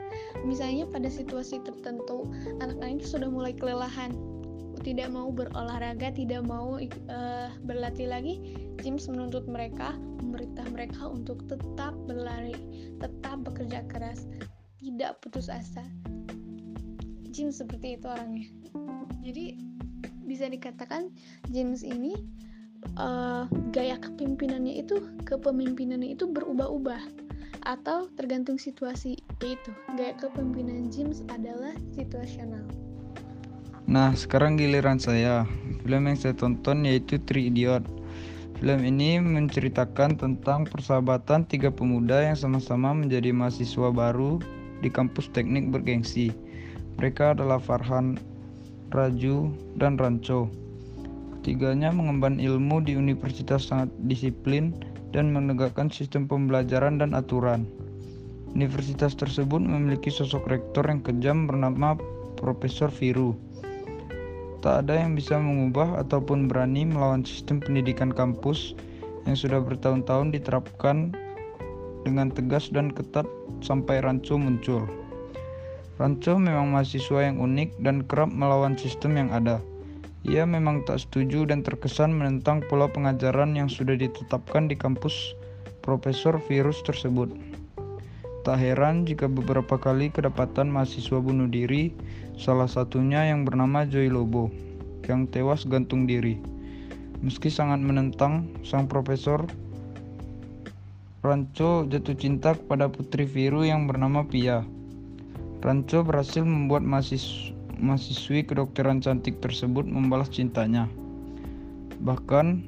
Misalnya 0.47 0.87
pada 0.89 1.07
situasi 1.07 1.61
tertentu, 1.61 2.27
anak-anak 2.63 3.03
sudah 3.03 3.27
mulai 3.27 3.53
kelelahan, 3.55 4.15
tidak 4.81 5.13
mau 5.13 5.29
berolahraga, 5.29 6.09
tidak 6.13 6.41
mau 6.41 6.81
uh, 6.81 7.49
berlatih 7.63 8.09
lagi. 8.09 8.57
James 8.81 9.05
menuntut 9.05 9.45
mereka, 9.45 9.93
memerintah 10.25 10.65
mereka 10.73 11.05
untuk 11.05 11.45
tetap 11.45 11.93
berlari, 12.09 12.57
tetap 12.97 13.45
bekerja 13.45 13.85
keras, 13.85 14.25
tidak 14.81 15.21
putus 15.21 15.47
asa. 15.47 15.85
James 17.31 17.61
seperti 17.61 17.95
itu 17.95 18.05
orangnya. 18.09 18.49
Jadi 19.21 19.55
bisa 20.25 20.49
dikatakan 20.49 21.13
James 21.53 21.85
ini 21.85 22.17
uh, 22.97 23.45
gaya 23.71 24.01
kepemimpinannya 24.01 24.81
itu 24.81 24.97
kepemimpinannya 25.29 26.17
itu 26.17 26.25
berubah-ubah 26.27 27.01
atau 27.61 28.09
tergantung 28.17 28.57
situasi 28.57 29.20
yaitu 29.41 29.73
gaya 29.97 30.13
kepemimpinan 30.17 30.93
James 30.93 31.25
adalah 31.33 31.73
situasional. 31.97 32.61
Nah, 33.89 34.13
sekarang 34.13 34.55
giliran 34.55 35.01
saya. 35.01 35.43
Film 35.83 36.07
yang 36.07 36.15
saya 36.15 36.37
tonton 36.37 36.85
yaitu 36.85 37.17
Three 37.25 37.49
Idiot. 37.49 37.83
Film 38.61 38.85
ini 38.85 39.17
menceritakan 39.17 40.21
tentang 40.21 40.69
persahabatan 40.69 41.49
tiga 41.49 41.73
pemuda 41.73 42.21
yang 42.21 42.37
sama-sama 42.37 42.93
menjadi 42.93 43.33
mahasiswa 43.33 43.89
baru 43.89 44.37
di 44.85 44.89
kampus 44.93 45.33
teknik 45.33 45.73
bergengsi. 45.73 46.29
Mereka 47.01 47.33
adalah 47.33 47.57
Farhan, 47.57 48.21
Raju, 48.93 49.49
dan 49.81 49.97
Ranco. 49.97 50.53
Ketiganya 51.41 51.89
mengemban 51.89 52.37
ilmu 52.37 52.85
di 52.85 52.93
universitas 52.93 53.65
sangat 53.65 53.89
disiplin 54.05 54.77
dan 55.09 55.33
menegakkan 55.33 55.89
sistem 55.89 56.29
pembelajaran 56.29 57.01
dan 57.01 57.17
aturan. 57.17 57.65
Universitas 58.51 59.15
tersebut 59.15 59.63
memiliki 59.63 60.11
sosok 60.11 60.51
rektor 60.51 60.83
yang 60.83 60.99
kejam 60.99 61.47
bernama 61.47 61.95
Profesor 62.35 62.91
Viru. 62.91 63.31
Tak 64.59 64.85
ada 64.85 64.99
yang 64.99 65.15
bisa 65.15 65.39
mengubah 65.39 66.03
ataupun 66.03 66.51
berani 66.51 66.83
melawan 66.83 67.23
sistem 67.23 67.63
pendidikan 67.63 68.11
kampus 68.11 68.75
yang 69.23 69.39
sudah 69.39 69.63
bertahun-tahun 69.63 70.35
diterapkan 70.35 71.15
dengan 72.03 72.27
tegas 72.27 72.67
dan 72.69 72.91
ketat 72.91 73.25
sampai 73.63 74.03
Ranco 74.03 74.35
muncul. 74.35 74.83
Ranco 75.95 76.35
memang 76.35 76.75
mahasiswa 76.75 77.31
yang 77.31 77.39
unik 77.39 77.79
dan 77.81 78.03
kerap 78.03 78.29
melawan 78.33 78.75
sistem 78.75 79.15
yang 79.15 79.29
ada. 79.31 79.63
Ia 80.27 80.45
memang 80.45 80.85
tak 80.85 81.01
setuju 81.01 81.49
dan 81.49 81.65
terkesan 81.65 82.13
menentang 82.13 82.61
pola 82.69 82.85
pengajaran 82.85 83.57
yang 83.57 83.71
sudah 83.71 83.97
ditetapkan 83.97 84.69
di 84.69 84.77
kampus 84.77 85.33
Profesor 85.81 86.37
Virus 86.45 86.77
tersebut. 86.85 87.50
Tak 88.41 88.57
heran 88.57 89.05
jika 89.05 89.29
beberapa 89.29 89.77
kali 89.77 90.09
kedapatan 90.09 90.73
mahasiswa 90.73 91.21
bunuh 91.21 91.45
diri, 91.45 91.93
salah 92.33 92.65
satunya 92.65 93.29
yang 93.29 93.45
bernama 93.45 93.85
Joy 93.85 94.09
Lobo, 94.09 94.49
yang 95.05 95.29
tewas 95.29 95.61
gantung 95.61 96.09
diri. 96.09 96.41
Meski 97.21 97.53
sangat 97.53 97.85
menentang, 97.85 98.49
sang 98.65 98.89
profesor 98.89 99.45
Ranco 101.21 101.85
jatuh 101.85 102.17
cinta 102.17 102.57
kepada 102.57 102.89
putri 102.89 103.29
Viru 103.29 103.61
yang 103.61 103.85
bernama 103.85 104.25
Pia. 104.25 104.65
Ranco 105.61 106.01
berhasil 106.01 106.41
membuat 106.41 106.81
mahasiswa 106.81 107.53
mahasiswi 107.77 108.45
kedokteran 108.45 109.01
cantik 109.01 109.37
tersebut 109.37 109.85
membalas 109.85 110.33
cintanya. 110.33 110.89
Bahkan 112.01 112.65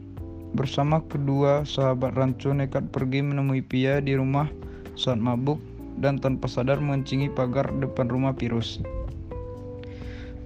bersama 0.53 1.01
kedua 1.05 1.65
sahabat 1.65 2.13
Ranco 2.13 2.53
nekat 2.53 2.93
pergi 2.93 3.25
menemui 3.25 3.65
Pia 3.65 3.97
di 4.01 4.13
rumah 4.13 4.45
saat 4.93 5.17
mabuk 5.17 5.57
dan 6.01 6.17
tanpa 6.17 6.49
sadar 6.49 6.81
mengencingi 6.81 7.29
pagar 7.33 7.69
depan 7.77 8.09
rumah 8.09 8.33
Pirus. 8.33 8.81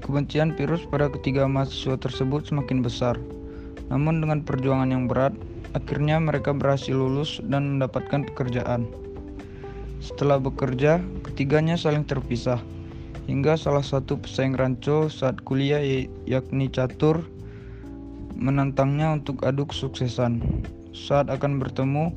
Kebencian 0.03 0.55
Pirus 0.55 0.88
pada 0.88 1.12
ketiga 1.12 1.49
mahasiswa 1.49 1.99
tersebut 1.99 2.47
semakin 2.47 2.79
besar. 2.79 3.15
Namun 3.88 4.19
dengan 4.23 4.43
perjuangan 4.43 4.91
yang 4.91 5.07
berat, 5.07 5.36
akhirnya 5.75 6.19
mereka 6.19 6.51
berhasil 6.51 6.95
lulus 6.95 7.39
dan 7.47 7.75
mendapatkan 7.75 8.27
pekerjaan. 8.31 8.88
Setelah 10.03 10.39
bekerja, 10.39 11.01
ketiganya 11.25 11.75
saling 11.75 12.07
terpisah 12.07 12.62
hingga 13.27 13.60
salah 13.60 13.83
satu 13.83 14.15
pesaing 14.23 14.55
ranco 14.55 15.12
saat 15.12 15.43
kuliah 15.43 15.83
yakni 16.23 16.71
Catur 16.71 17.27
menantangnya 18.38 19.12
untuk 19.12 19.43
adu 19.43 19.67
kesuksesan. 19.67 20.39
Saat 20.95 21.27
akan 21.27 21.60
bertemu, 21.60 22.15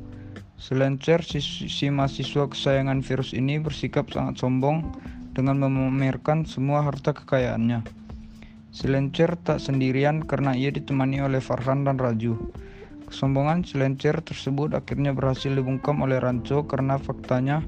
Selencer 0.61 1.25
si, 1.25 1.41
si 1.41 1.89
mahasiswa 1.89 2.45
kesayangan 2.45 3.01
virus 3.01 3.33
ini 3.33 3.57
bersikap 3.57 4.13
sangat 4.13 4.37
sombong 4.45 4.93
dengan 5.33 5.57
memamerkan 5.57 6.45
semua 6.45 6.85
harta 6.85 7.17
kekayaannya. 7.17 7.81
Selencer 8.69 9.41
tak 9.41 9.57
sendirian 9.57 10.21
karena 10.21 10.53
ia 10.53 10.69
ditemani 10.69 11.25
oleh 11.25 11.41
Farhan 11.41 11.81
dan 11.89 11.97
Raju. 11.97 12.37
Kesombongan 13.09 13.65
Selencer 13.65 14.21
tersebut 14.21 14.77
akhirnya 14.77 15.17
berhasil 15.17 15.49
dibungkam 15.49 16.05
oleh 16.05 16.21
Ranco 16.21 16.69
karena 16.69 17.01
faktanya 17.01 17.65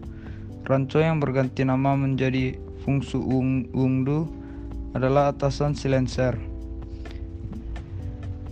Ranco 0.62 1.02
yang 1.02 1.18
berganti 1.18 1.66
nama 1.66 1.98
menjadi 1.98 2.62
Fungsu 2.86 3.20
Wungdu 3.74 4.30
adalah 4.94 5.34
atasan 5.34 5.74
Silencer. 5.74 6.38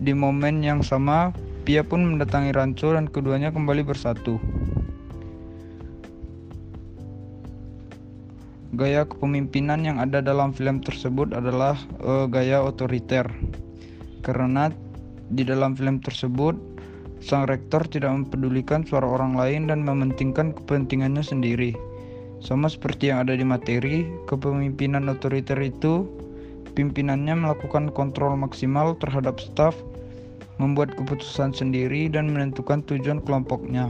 Di 0.02 0.18
momen 0.18 0.66
yang 0.66 0.82
sama, 0.82 1.30
Pia 1.62 1.86
pun 1.86 2.02
mendatangi 2.02 2.58
Ranco 2.58 2.98
dan 2.98 3.06
keduanya 3.06 3.54
kembali 3.54 3.86
bersatu. 3.86 4.42
Gaya 8.74 9.06
kepemimpinan 9.06 9.86
yang 9.86 10.02
ada 10.02 10.26
dalam 10.26 10.58
film 10.58 10.82
tersebut 10.82 11.38
adalah 11.38 11.78
uh, 12.02 12.26
gaya 12.26 12.66
otoriter. 12.66 13.30
Karena 14.26 14.74
di 15.30 15.46
dalam 15.46 15.78
film 15.78 16.02
tersebut, 16.02 16.58
sang 17.22 17.46
rektor 17.46 17.86
tidak 17.86 18.10
mempedulikan 18.10 18.82
suara 18.82 19.06
orang 19.06 19.38
lain 19.38 19.70
dan 19.70 19.86
mementingkan 19.86 20.58
kepentingannya 20.58 21.22
sendiri. 21.22 21.78
Sama 22.42 22.74
seperti 22.74 23.14
yang 23.14 23.30
ada 23.30 23.38
di 23.38 23.46
materi, 23.46 24.10
kepemimpinan 24.26 25.06
otoriter 25.14 25.62
itu 25.62 26.10
pimpinannya 26.74 27.38
melakukan 27.38 27.94
kontrol 27.94 28.34
maksimal 28.34 28.98
terhadap 28.98 29.38
staf, 29.38 29.78
membuat 30.62 30.94
keputusan 30.94 31.58
sendiri 31.58 32.06
dan 32.06 32.30
menentukan 32.30 32.86
tujuan 32.86 33.18
kelompoknya. 33.26 33.90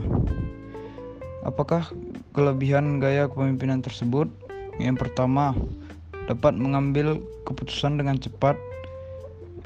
Apakah 1.44 1.92
kelebihan 2.32 2.96
gaya 2.96 3.28
kepemimpinan 3.28 3.84
tersebut? 3.84 4.32
Yang 4.80 5.04
pertama, 5.04 5.52
dapat 6.24 6.56
mengambil 6.56 7.20
keputusan 7.44 8.00
dengan 8.00 8.16
cepat. 8.16 8.56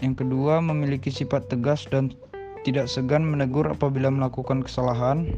Yang 0.02 0.26
kedua, 0.26 0.58
memiliki 0.58 1.14
sifat 1.14 1.46
tegas 1.46 1.86
dan 1.86 2.10
tidak 2.66 2.90
segan 2.90 3.22
menegur 3.22 3.70
apabila 3.70 4.10
melakukan 4.10 4.66
kesalahan. 4.66 5.30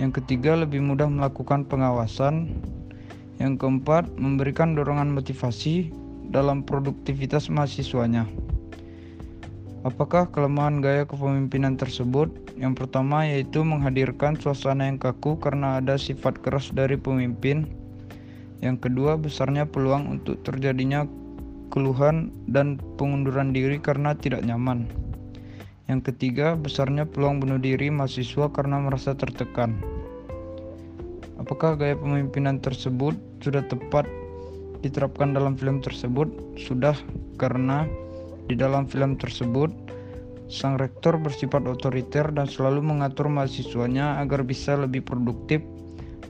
Yang 0.00 0.24
ketiga, 0.24 0.56
lebih 0.56 0.80
mudah 0.80 1.12
melakukan 1.12 1.68
pengawasan. 1.68 2.56
Yang 3.36 3.60
keempat, 3.60 4.08
memberikan 4.16 4.72
dorongan 4.72 5.12
motivasi 5.12 5.92
dalam 6.32 6.64
produktivitas 6.64 7.52
mahasiswanya. 7.52 8.24
Apakah 9.80 10.28
kelemahan 10.28 10.84
gaya 10.84 11.08
kepemimpinan 11.08 11.80
tersebut? 11.80 12.28
Yang 12.60 12.84
pertama 12.84 13.24
yaitu 13.24 13.64
menghadirkan 13.64 14.36
suasana 14.36 14.84
yang 14.84 15.00
kaku 15.00 15.40
karena 15.40 15.80
ada 15.80 15.96
sifat 15.96 16.36
keras 16.44 16.68
dari 16.68 17.00
pemimpin. 17.00 17.64
Yang 18.60 18.84
kedua, 18.84 19.16
besarnya 19.16 19.64
peluang 19.64 20.20
untuk 20.20 20.44
terjadinya 20.44 21.08
keluhan 21.72 22.28
dan 22.44 22.76
pengunduran 23.00 23.56
diri 23.56 23.80
karena 23.80 24.12
tidak 24.12 24.44
nyaman. 24.44 24.84
Yang 25.88 26.12
ketiga, 26.12 26.60
besarnya 26.60 27.08
peluang 27.08 27.40
bunuh 27.40 27.56
diri 27.56 27.88
mahasiswa 27.88 28.52
karena 28.52 28.84
merasa 28.84 29.16
tertekan. 29.16 29.80
Apakah 31.40 31.80
gaya 31.80 31.96
pemimpinan 31.96 32.60
tersebut 32.60 33.16
sudah 33.40 33.64
tepat 33.64 34.04
diterapkan 34.84 35.32
dalam 35.32 35.56
film 35.56 35.80
tersebut? 35.80 36.28
Sudah, 36.60 36.92
karena 37.40 37.88
di 38.50 38.58
dalam 38.58 38.90
film 38.90 39.14
tersebut 39.14 39.70
sang 40.50 40.74
rektor 40.74 41.14
bersifat 41.14 41.62
otoriter 41.62 42.26
dan 42.34 42.50
selalu 42.50 42.82
mengatur 42.82 43.30
mahasiswanya 43.30 44.18
agar 44.18 44.42
bisa 44.42 44.74
lebih 44.74 45.06
produktif 45.06 45.62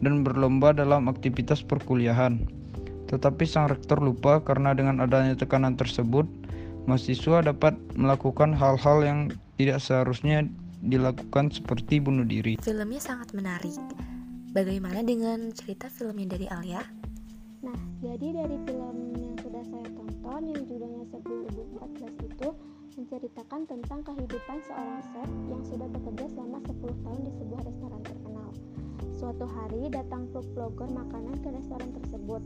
dan 0.05 0.21
berlomba 0.21 0.77
dalam 0.77 1.09
aktivitas 1.09 1.65
perkuliahan. 1.65 2.45
Tetapi 3.09 3.49
sang 3.49 3.73
rektor 3.73 3.97
lupa 3.97 4.45
karena 4.45 4.77
dengan 4.77 5.01
adanya 5.01 5.33
tekanan 5.33 5.75
tersebut, 5.81 6.29
mahasiswa 6.85 7.41
dapat 7.41 7.81
melakukan 7.97 8.53
hal-hal 8.53 9.01
yang 9.01 9.19
tidak 9.57 9.81
seharusnya 9.81 10.45
dilakukan 10.85 11.49
seperti 11.49 12.01
bunuh 12.01 12.29
diri. 12.29 12.61
Filmnya 12.61 13.01
sangat 13.01 13.33
menarik. 13.33 13.77
Bagaimana 14.53 15.01
dengan 15.01 15.49
cerita 15.57 15.89
filmnya 15.89 16.37
dari 16.37 16.47
Alia? 16.53 16.85
Nah, 17.61 17.81
jadi 18.01 18.45
dari 18.45 18.57
film 18.69 18.97
yang 19.17 19.37
sudah 19.41 19.65
saya 19.69 19.89
tonton 19.93 20.20
menceritakan 23.11 23.67
tentang 23.67 24.07
kehidupan 24.07 24.63
seorang 24.71 25.03
chef 25.11 25.27
yang 25.51 25.59
sudah 25.67 25.91
bekerja 25.91 26.31
selama 26.31 26.63
10 26.63 26.79
tahun 26.79 27.21
di 27.27 27.33
sebuah 27.43 27.63
restoran 27.67 28.03
terkenal. 28.07 28.51
Suatu 29.19 29.51
hari 29.51 29.91
datang 29.91 30.31
vlogger 30.31 30.87
makanan 30.95 31.35
ke 31.43 31.51
restoran 31.51 31.91
tersebut. 31.91 32.39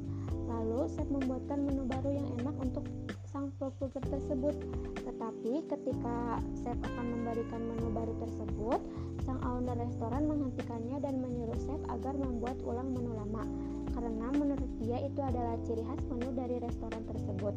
Lalu 0.49 0.89
chef 0.89 1.05
membuatkan 1.13 1.69
menu 1.69 1.85
baru 1.85 2.17
yang 2.17 2.29
enak 2.41 2.57
untuk 2.65 2.89
sang 3.29 3.53
vlogger 3.61 3.93
tersebut. 4.09 4.57
Tetapi 5.05 5.69
ketika 5.69 6.41
chef 6.57 6.79
akan 6.81 7.07
memberikan 7.13 7.61
menu 7.61 7.93
baru 7.93 8.17
tersebut, 8.25 8.81
sang 9.29 9.45
owner 9.45 9.77
restoran 9.77 10.25
menghentikannya 10.25 10.97
dan 11.05 11.21
menyuruh 11.21 11.61
chef 11.61 11.81
agar 11.93 12.17
membuat 12.17 12.57
ulang 12.65 12.89
menu 12.89 13.13
lama 13.13 13.45
karena 13.93 14.33
menurut 14.33 14.71
dia 14.81 14.97
itu 15.05 15.21
adalah 15.21 15.61
ciri 15.69 15.85
khas 15.85 16.01
menu 16.09 16.33
dari 16.33 16.57
restoran 16.57 17.05
tersebut. 17.05 17.53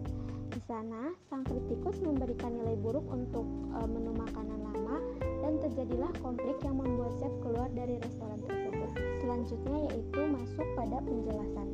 Di 0.58 0.66
sana, 0.66 1.14
sang 1.30 1.46
kritikus 1.46 2.02
memberikan 2.02 2.50
nilai 2.50 2.74
buruk 2.82 3.06
untuk 3.14 3.46
e, 3.78 3.80
menu 3.94 4.10
makanan 4.10 4.58
lama 4.66 4.98
dan 5.22 5.54
terjadilah 5.62 6.10
konflik 6.18 6.58
yang 6.66 6.82
membuat 6.82 7.14
chef 7.22 7.30
keluar 7.46 7.70
dari 7.78 8.02
restoran 8.02 8.42
tersebut. 8.42 8.90
Selanjutnya 9.22 9.78
yaitu 9.86 10.18
masuk 10.18 10.66
pada 10.74 10.98
penjelasan. 11.06 11.68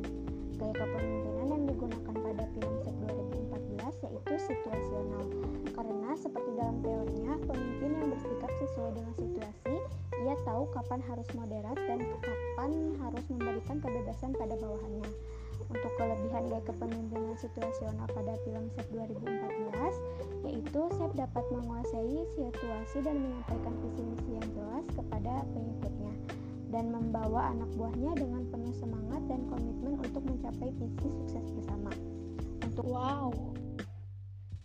Gaya 0.60 0.74
kepemimpinan 0.76 1.46
yang 1.48 1.64
digunakan 1.64 2.12
pada 2.28 2.44
film 2.44 2.74
Chef 2.84 2.96
2014 3.08 4.04
yaitu 4.04 4.34
situasional. 4.52 5.24
Karena 5.72 6.10
seperti 6.20 6.50
dalam 6.52 6.76
teorinya, 6.84 7.32
pemimpin 7.40 7.88
yang 7.88 8.08
bersikap 8.12 8.52
sesuai 8.60 8.90
dengan 9.00 9.14
situasi 9.16 9.76
ia 10.24 10.36
tahu 10.44 10.68
kapan 10.72 11.00
harus 11.04 11.28
moderat 11.36 11.76
dan 11.88 12.00
kapan 12.20 12.72
harus 13.00 13.24
memberikan 13.32 13.76
kebebasan 13.80 14.32
pada 14.36 14.56
bawahannya. 14.56 15.08
Untuk 15.70 15.92
kelebihan 15.98 16.46
gaya 16.50 16.60
kepemimpinan 16.62 17.34
situasional 17.40 18.06
pada 18.10 18.34
film 18.46 18.70
Sep 18.78 18.86
2014, 18.94 20.46
yaitu 20.46 20.80
Sep 20.94 21.10
dapat 21.18 21.44
menguasai 21.50 22.26
situasi 22.38 22.98
dan 23.02 23.16
menyampaikan 23.18 23.74
visi 23.82 24.02
misi 24.06 24.30
yang 24.38 24.48
jelas 24.54 24.86
kepada 24.94 25.42
pengikutnya 25.50 26.12
dan 26.74 26.90
membawa 26.90 27.54
anak 27.54 27.70
buahnya 27.78 28.18
dengan 28.18 28.42
penuh 28.50 28.74
semangat 28.74 29.22
dan 29.30 29.46
komitmen 29.46 29.94
untuk 29.98 30.22
mencapai 30.26 30.74
visi 30.74 31.06
sukses 31.06 31.46
bersama. 31.54 31.94
Untuk 32.66 32.86
wow, 32.90 33.30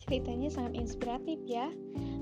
ceritanya 0.09 0.49
sangat 0.49 0.73
inspiratif 0.73 1.37
ya. 1.45 1.69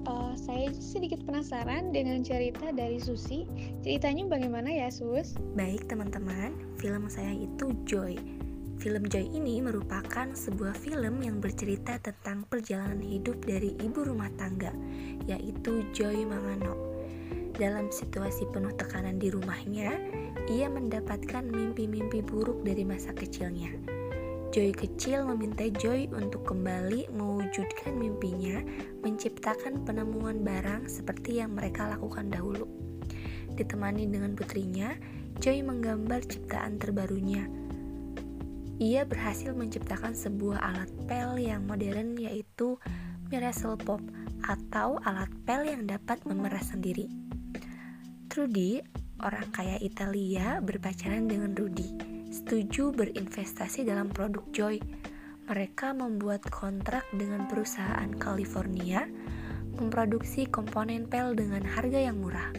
Uh, 0.08 0.36
saya 0.36 0.71
sedikit 0.75 1.23
penasaran 1.23 1.91
dengan 1.91 2.23
cerita 2.23 2.71
dari 2.71 2.99
Susi. 2.99 3.47
Ceritanya 3.84 4.27
bagaimana 4.27 4.71
ya, 4.71 4.88
Sus? 4.91 5.36
Baik, 5.56 5.88
teman-teman. 5.88 6.56
Film 6.80 7.08
saya 7.08 7.32
itu 7.36 7.71
Joy. 7.88 8.37
Film 8.78 9.10
Joy 9.10 9.34
ini 9.34 9.58
merupakan 9.58 10.30
sebuah 10.38 10.78
film 10.78 11.26
yang 11.26 11.42
bercerita 11.42 11.98
tentang 11.98 12.46
perjalanan 12.46 13.02
hidup 13.02 13.42
dari 13.42 13.74
ibu 13.82 14.06
rumah 14.06 14.30
tangga, 14.38 14.70
yaitu 15.26 15.82
Joy 15.98 16.22
Mangano. 16.30 16.78
Dalam 17.58 17.90
situasi 17.90 18.46
penuh 18.54 18.70
tekanan 18.78 19.18
di 19.18 19.34
rumahnya, 19.34 19.98
ia 20.46 20.70
mendapatkan 20.70 21.50
mimpi-mimpi 21.50 22.22
buruk 22.22 22.62
dari 22.62 22.86
masa 22.86 23.18
kecilnya. 23.18 23.74
Joy 24.54 24.78
kecil 24.78 25.26
meminta 25.26 25.66
Joy 25.74 26.13
untuk 26.13 26.46
kembali 26.46 27.10
mewujudkan 27.18 27.98
mimpinya 27.98 28.62
menciptakan 29.02 29.90
penemuan 29.90 30.46
barang 30.46 30.86
seperti 30.86 31.42
yang 31.42 31.58
mereka 31.58 31.90
lakukan 31.90 32.30
dahulu. 32.30 32.70
Ditemani 33.58 34.06
dengan 34.06 34.38
putrinya, 34.38 34.94
Joy 35.42 35.66
menggambar 35.66 36.30
ciptaan 36.30 36.78
terbarunya. 36.78 37.66
Ia 38.78 39.10
berhasil 39.10 39.58
menciptakan 39.58 40.13
sebuah 40.13 40.62
alat 40.62 40.90
pel 41.10 41.42
yang 41.42 41.66
modern 41.66 42.13
yaitu 42.13 42.78
Miracle 43.34 43.74
Pop 43.82 44.02
atau 44.46 45.02
alat 45.02 45.34
pel 45.50 45.66
yang 45.66 45.90
dapat 45.90 46.22
memeras 46.30 46.70
sendiri. 46.70 47.10
Trudy, 48.30 48.78
orang 49.18 49.50
kaya 49.50 49.82
Italia, 49.82 50.62
berpacaran 50.62 51.26
dengan 51.26 51.58
Rudy 51.58 52.18
setuju 52.30 52.94
berinvestasi 52.94 53.82
dalam 53.88 54.13
produk 54.13 54.46
Joy. 54.54 54.78
Mereka 55.50 55.98
membuat 55.98 56.46
kontrak 56.54 57.08
dengan 57.16 57.50
perusahaan 57.50 58.13
California 58.20 59.10
memproduksi 59.74 60.46
komponen 60.46 61.10
pel 61.10 61.34
dengan 61.34 61.66
harga 61.66 61.98
yang 61.98 62.22
murah. 62.22 62.54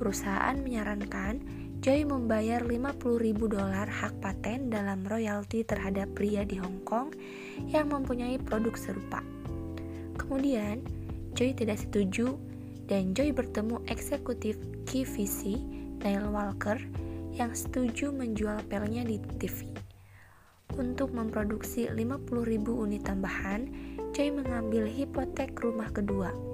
Perusahaan 0.00 0.56
menyarankan 0.60 1.44
Joy 1.84 2.08
membayar 2.08 2.64
50.000 2.64 3.36
dolar 3.36 3.88
hak 3.88 4.20
paten 4.24 4.72
dalam 4.72 5.04
royalti 5.04 5.60
terhadap 5.62 6.12
pria 6.16 6.42
di 6.42 6.56
Hong 6.56 6.80
Kong 6.88 7.12
yang 7.68 7.92
mempunyai 7.92 8.40
produk 8.40 8.72
serupa. 8.76 9.20
Kemudian, 10.16 10.80
Joy 11.36 11.52
tidak 11.52 11.82
setuju 11.82 12.40
dan 12.88 13.12
Joy 13.12 13.34
bertemu 13.34 13.82
eksekutif 13.90 14.56
KVC, 14.88 15.60
Neil 16.00 16.26
Walker, 16.32 16.80
yang 17.36 17.52
setuju 17.52 18.08
menjual 18.14 18.64
pelnya 18.70 19.04
di 19.04 19.20
TV. 19.36 19.68
Untuk 20.76 21.12
memproduksi 21.12 21.88
50.000 21.92 22.32
unit 22.66 23.02
tambahan, 23.04 23.68
Joy 24.16 24.32
mengambil 24.32 24.88
hipotek 24.88 25.52
rumah 25.60 25.92
kedua. 25.92 26.45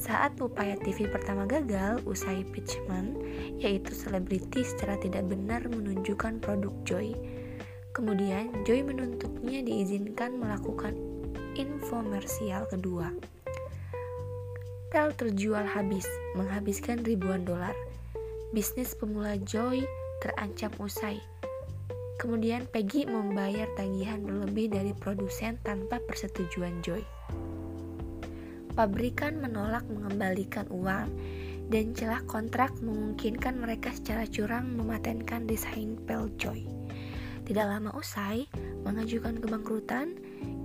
Saat 0.00 0.40
upaya 0.40 0.80
TV 0.80 1.04
pertama 1.12 1.44
gagal 1.44 2.00
usai 2.08 2.40
pitchment, 2.56 3.20
yaitu 3.60 3.92
selebriti 3.92 4.64
secara 4.64 4.96
tidak 4.96 5.28
benar 5.28 5.60
menunjukkan 5.68 6.40
produk 6.40 6.72
Joy. 6.88 7.12
Kemudian, 7.92 8.64
Joy 8.64 8.80
menuntutnya 8.80 9.60
diizinkan 9.60 10.40
melakukan 10.40 10.96
infomersial 11.52 12.64
kedua. 12.72 13.12
Pel 14.88 15.12
terjual 15.12 15.68
habis, 15.68 16.08
menghabiskan 16.32 17.04
ribuan 17.04 17.44
dolar. 17.44 17.76
Bisnis 18.56 18.96
pemula 18.96 19.36
Joy 19.44 19.84
terancam 20.24 20.72
usai. 20.80 21.20
Kemudian 22.16 22.64
Peggy 22.72 23.04
membayar 23.04 23.68
tagihan 23.76 24.24
berlebih 24.24 24.72
dari 24.72 24.96
produsen 24.96 25.60
tanpa 25.60 26.00
persetujuan 26.08 26.80
Joy. 26.80 27.19
Pabrikan 28.74 29.42
menolak 29.42 29.82
mengembalikan 29.90 30.66
uang 30.70 31.08
dan 31.70 31.94
celah 31.94 32.22
kontrak 32.26 32.74
memungkinkan 32.82 33.58
mereka 33.58 33.94
secara 33.94 34.26
curang 34.26 34.74
mematenkan 34.74 35.46
desain 35.46 35.98
pel 36.02 36.30
Joy. 36.38 36.66
Tidak 37.46 37.66
lama 37.66 37.90
usai 37.98 38.46
mengajukan 38.86 39.42
kebangkrutan, 39.42 40.14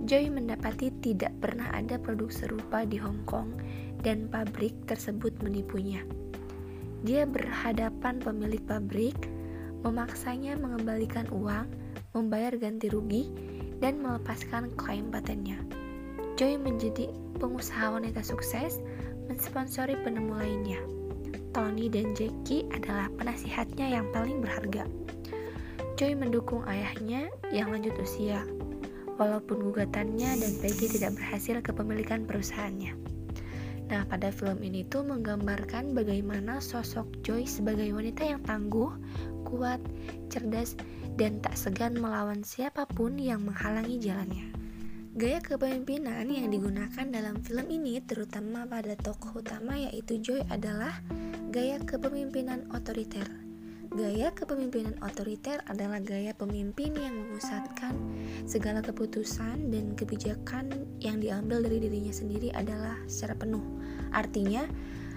Joy 0.06 0.30
mendapati 0.30 0.94
tidak 1.02 1.34
pernah 1.42 1.66
ada 1.74 1.98
produk 1.98 2.30
serupa 2.30 2.86
di 2.86 2.94
Hong 2.98 3.26
Kong 3.26 3.58
dan 4.06 4.30
pabrik 4.30 4.74
tersebut 4.86 5.34
menipunya. 5.42 6.06
Dia 7.02 7.26
berhadapan 7.26 8.22
pemilik 8.22 8.62
pabrik 8.62 9.18
memaksanya 9.82 10.58
mengembalikan 10.58 11.26
uang, 11.30 11.70
membayar 12.14 12.54
ganti 12.58 12.90
rugi, 12.90 13.30
dan 13.78 14.00
melepaskan 14.00 14.72
klaim 14.74 15.10
patennya. 15.12 15.75
Joy 16.36 16.60
menjadi 16.60 17.08
pengusaha 17.40 17.96
wanita 17.96 18.20
sukses, 18.20 18.84
mensponsori 19.24 19.96
penemu 20.04 20.36
lainnya. 20.36 20.80
Tony 21.56 21.88
dan 21.88 22.12
Jackie 22.12 22.68
adalah 22.76 23.08
penasihatnya 23.16 23.88
yang 23.88 24.12
paling 24.12 24.44
berharga. 24.44 24.84
Joy 25.96 26.12
mendukung 26.12 26.60
ayahnya 26.68 27.32
yang 27.48 27.72
lanjut 27.72 27.96
usia, 27.96 28.44
walaupun 29.16 29.64
gugatannya 29.64 30.36
dan 30.36 30.52
Peggy 30.60 30.92
tidak 30.92 31.16
berhasil 31.16 31.56
kepemilikan 31.64 32.28
perusahaannya. 32.28 32.92
Nah, 33.88 34.04
pada 34.04 34.28
film 34.28 34.60
ini 34.60 34.84
tuh 34.84 35.08
menggambarkan 35.08 35.96
bagaimana 35.96 36.60
sosok 36.60 37.08
Joy 37.24 37.48
sebagai 37.48 37.88
wanita 37.96 38.28
yang 38.28 38.44
tangguh, 38.44 38.92
kuat, 39.48 39.80
cerdas, 40.28 40.76
dan 41.16 41.40
tak 41.40 41.56
segan 41.56 41.96
melawan 41.96 42.44
siapa 42.44 42.84
pun 42.92 43.16
yang 43.16 43.40
menghalangi 43.40 43.96
jalannya. 43.96 44.55
Gaya 45.16 45.40
kepemimpinan 45.40 46.28
yang 46.28 46.52
digunakan 46.52 47.08
dalam 47.08 47.40
film 47.40 47.72
ini 47.72 48.04
terutama 48.04 48.68
pada 48.68 48.92
tokoh 49.00 49.40
utama 49.40 49.72
yaitu 49.72 50.20
Joy 50.20 50.44
adalah 50.52 50.92
gaya 51.48 51.80
kepemimpinan 51.80 52.68
otoriter. 52.76 53.24
Gaya 53.96 54.36
kepemimpinan 54.36 55.00
otoriter 55.00 55.64
adalah 55.72 56.04
gaya 56.04 56.36
pemimpin 56.36 56.92
yang 57.00 57.16
memusatkan 57.16 57.96
segala 58.44 58.84
keputusan 58.84 59.72
dan 59.72 59.96
kebijakan 59.96 60.84
yang 61.00 61.16
diambil 61.16 61.64
dari 61.64 61.80
dirinya 61.80 62.12
sendiri 62.12 62.52
adalah 62.52 63.00
secara 63.08 63.40
penuh. 63.40 63.64
Artinya, 64.12 64.68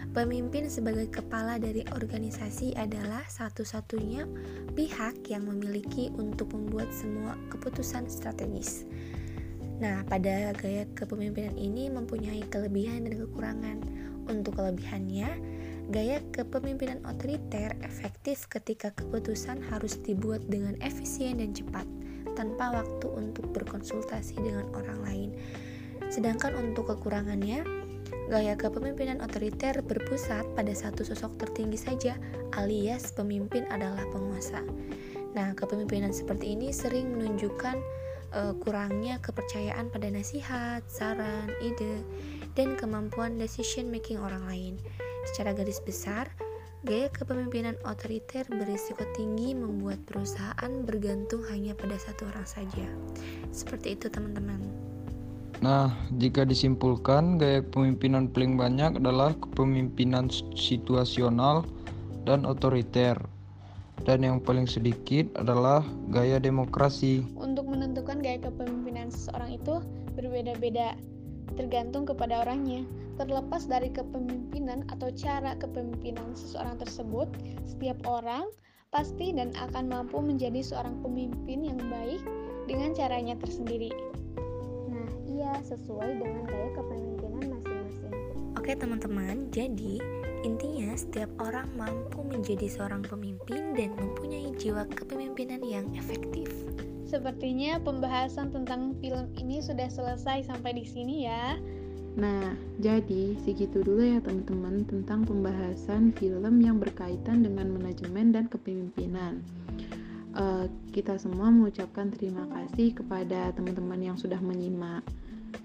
Pemimpin 0.10 0.74
sebagai 0.74 1.06
kepala 1.06 1.62
dari 1.62 1.86
organisasi 1.86 2.74
adalah 2.74 3.22
satu-satunya 3.30 4.26
pihak 4.74 5.30
yang 5.30 5.46
memiliki 5.46 6.10
untuk 6.18 6.50
membuat 6.58 6.90
semua 6.90 7.38
keputusan 7.54 8.10
strategis. 8.10 8.90
Nah, 9.80 10.04
pada 10.04 10.52
gaya 10.60 10.84
kepemimpinan 10.92 11.56
ini 11.56 11.88
mempunyai 11.88 12.44
kelebihan 12.52 13.08
dan 13.08 13.16
kekurangan. 13.16 13.78
Untuk 14.28 14.60
kelebihannya, 14.60 15.30
gaya 15.90 16.20
kepemimpinan 16.36 17.00
otoriter 17.08 17.74
efektif 17.82 18.46
ketika 18.52 18.92
keputusan 18.94 19.64
harus 19.72 19.98
dibuat 20.04 20.44
dengan 20.52 20.76
efisien 20.84 21.40
dan 21.40 21.56
cepat, 21.56 21.88
tanpa 22.36 22.84
waktu 22.84 23.08
untuk 23.08 23.50
berkonsultasi 23.56 24.36
dengan 24.38 24.68
orang 24.76 25.00
lain. 25.02 25.30
Sedangkan 26.12 26.60
untuk 26.60 26.92
kekurangannya, 26.92 27.64
Gaya 28.30 28.54
kepemimpinan 28.54 29.26
otoriter 29.26 29.82
berpusat 29.82 30.46
pada 30.54 30.74
satu 30.74 31.02
sosok 31.02 31.42
tertinggi 31.42 31.82
saja, 31.82 32.14
alias 32.58 33.10
pemimpin 33.14 33.66
adalah 33.74 34.06
penguasa. 34.14 34.62
Nah, 35.34 35.54
kepemimpinan 35.58 36.14
seperti 36.14 36.54
ini 36.54 36.70
sering 36.70 37.10
menunjukkan 37.18 37.78
uh, 38.34 38.54
kurangnya 38.62 39.18
kepercayaan 39.22 39.90
pada 39.90 40.10
nasihat, 40.10 40.82
saran, 40.90 41.50
ide, 41.62 42.02
dan 42.54 42.74
kemampuan 42.78 43.38
decision 43.38 43.90
making 43.90 44.18
orang 44.22 44.44
lain. 44.50 44.74
Secara 45.34 45.54
garis 45.54 45.82
besar, 45.84 46.30
gaya 46.88 47.12
kepemimpinan 47.12 47.76
otoriter 47.86 48.48
berisiko 48.50 49.04
tinggi 49.14 49.54
membuat 49.54 50.00
perusahaan 50.08 50.72
bergantung 50.86 51.44
hanya 51.52 51.76
pada 51.76 51.98
satu 52.00 52.30
orang 52.32 52.48
saja. 52.48 52.88
Seperti 53.54 54.00
itu, 54.00 54.08
teman-teman. 54.10 54.62
Nah, 55.60 55.92
jika 56.16 56.48
disimpulkan, 56.48 57.36
gaya 57.36 57.60
kepemimpinan 57.60 58.32
paling 58.32 58.56
banyak 58.56 58.96
adalah 58.96 59.36
kepemimpinan 59.36 60.32
situasional 60.56 61.68
dan 62.24 62.48
otoriter 62.48 63.20
dan 64.04 64.24
yang 64.24 64.38
paling 64.40 64.66
sedikit 64.66 65.28
adalah 65.38 65.84
gaya 66.12 66.40
demokrasi. 66.40 67.26
Untuk 67.36 67.69
menentukan 67.80 68.20
gaya 68.20 68.44
kepemimpinan 68.44 69.08
seseorang 69.08 69.56
itu 69.56 69.80
berbeda-beda, 70.20 71.00
tergantung 71.56 72.04
kepada 72.04 72.44
orangnya. 72.44 72.84
Terlepas 73.16 73.72
dari 73.72 73.88
kepemimpinan 73.88 74.84
atau 74.92 75.08
cara 75.16 75.56
kepemimpinan 75.56 76.36
seseorang 76.36 76.76
tersebut, 76.76 77.32
setiap 77.64 78.04
orang 78.04 78.52
pasti 78.92 79.32
dan 79.32 79.56
akan 79.56 79.88
mampu 79.88 80.20
menjadi 80.20 80.60
seorang 80.60 81.00
pemimpin 81.00 81.64
yang 81.72 81.80
baik 81.88 82.20
dengan 82.68 82.92
caranya 82.92 83.40
tersendiri. 83.40 83.96
Nah, 84.92 85.08
iya 85.24 85.56
sesuai 85.64 86.20
dengan 86.20 86.44
gaya 86.52 86.70
kepemimpinan 86.76 87.44
masing-masing. 87.56 88.14
Oke, 88.60 88.76
teman-teman, 88.76 89.48
jadi 89.56 90.04
Intinya, 90.40 90.96
setiap 90.96 91.28
orang 91.44 91.68
mampu 91.76 92.24
menjadi 92.24 92.72
seorang 92.72 93.04
pemimpin 93.04 93.76
dan 93.76 93.92
mempunyai 94.00 94.56
jiwa 94.56 94.88
kepemimpinan 94.88 95.60
yang 95.68 95.84
efektif. 96.00 96.48
Sepertinya 97.10 97.82
pembahasan 97.82 98.54
tentang 98.54 98.94
film 99.02 99.34
ini 99.42 99.66
sudah 99.66 99.90
selesai 99.90 100.46
sampai 100.46 100.78
di 100.78 100.86
sini 100.86 101.26
ya. 101.26 101.58
Nah, 102.22 102.54
jadi 102.78 103.34
segitu 103.42 103.82
dulu 103.82 104.06
ya 104.06 104.22
teman-teman 104.22 104.86
tentang 104.86 105.26
pembahasan 105.26 106.14
film 106.14 106.62
yang 106.62 106.78
berkaitan 106.78 107.42
dengan 107.42 107.74
manajemen 107.74 108.30
dan 108.30 108.46
kepemimpinan. 108.46 109.42
Uh, 110.38 110.70
kita 110.94 111.18
semua 111.18 111.50
mengucapkan 111.50 112.14
terima 112.14 112.46
kasih 112.54 112.94
kepada 112.94 113.58
teman-teman 113.58 114.14
yang 114.14 114.18
sudah 114.18 114.38
menyimak. 114.38 115.02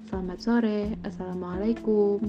Selamat 0.09 0.41
sore, 0.41 0.97
assalamualaikum. 1.05 2.25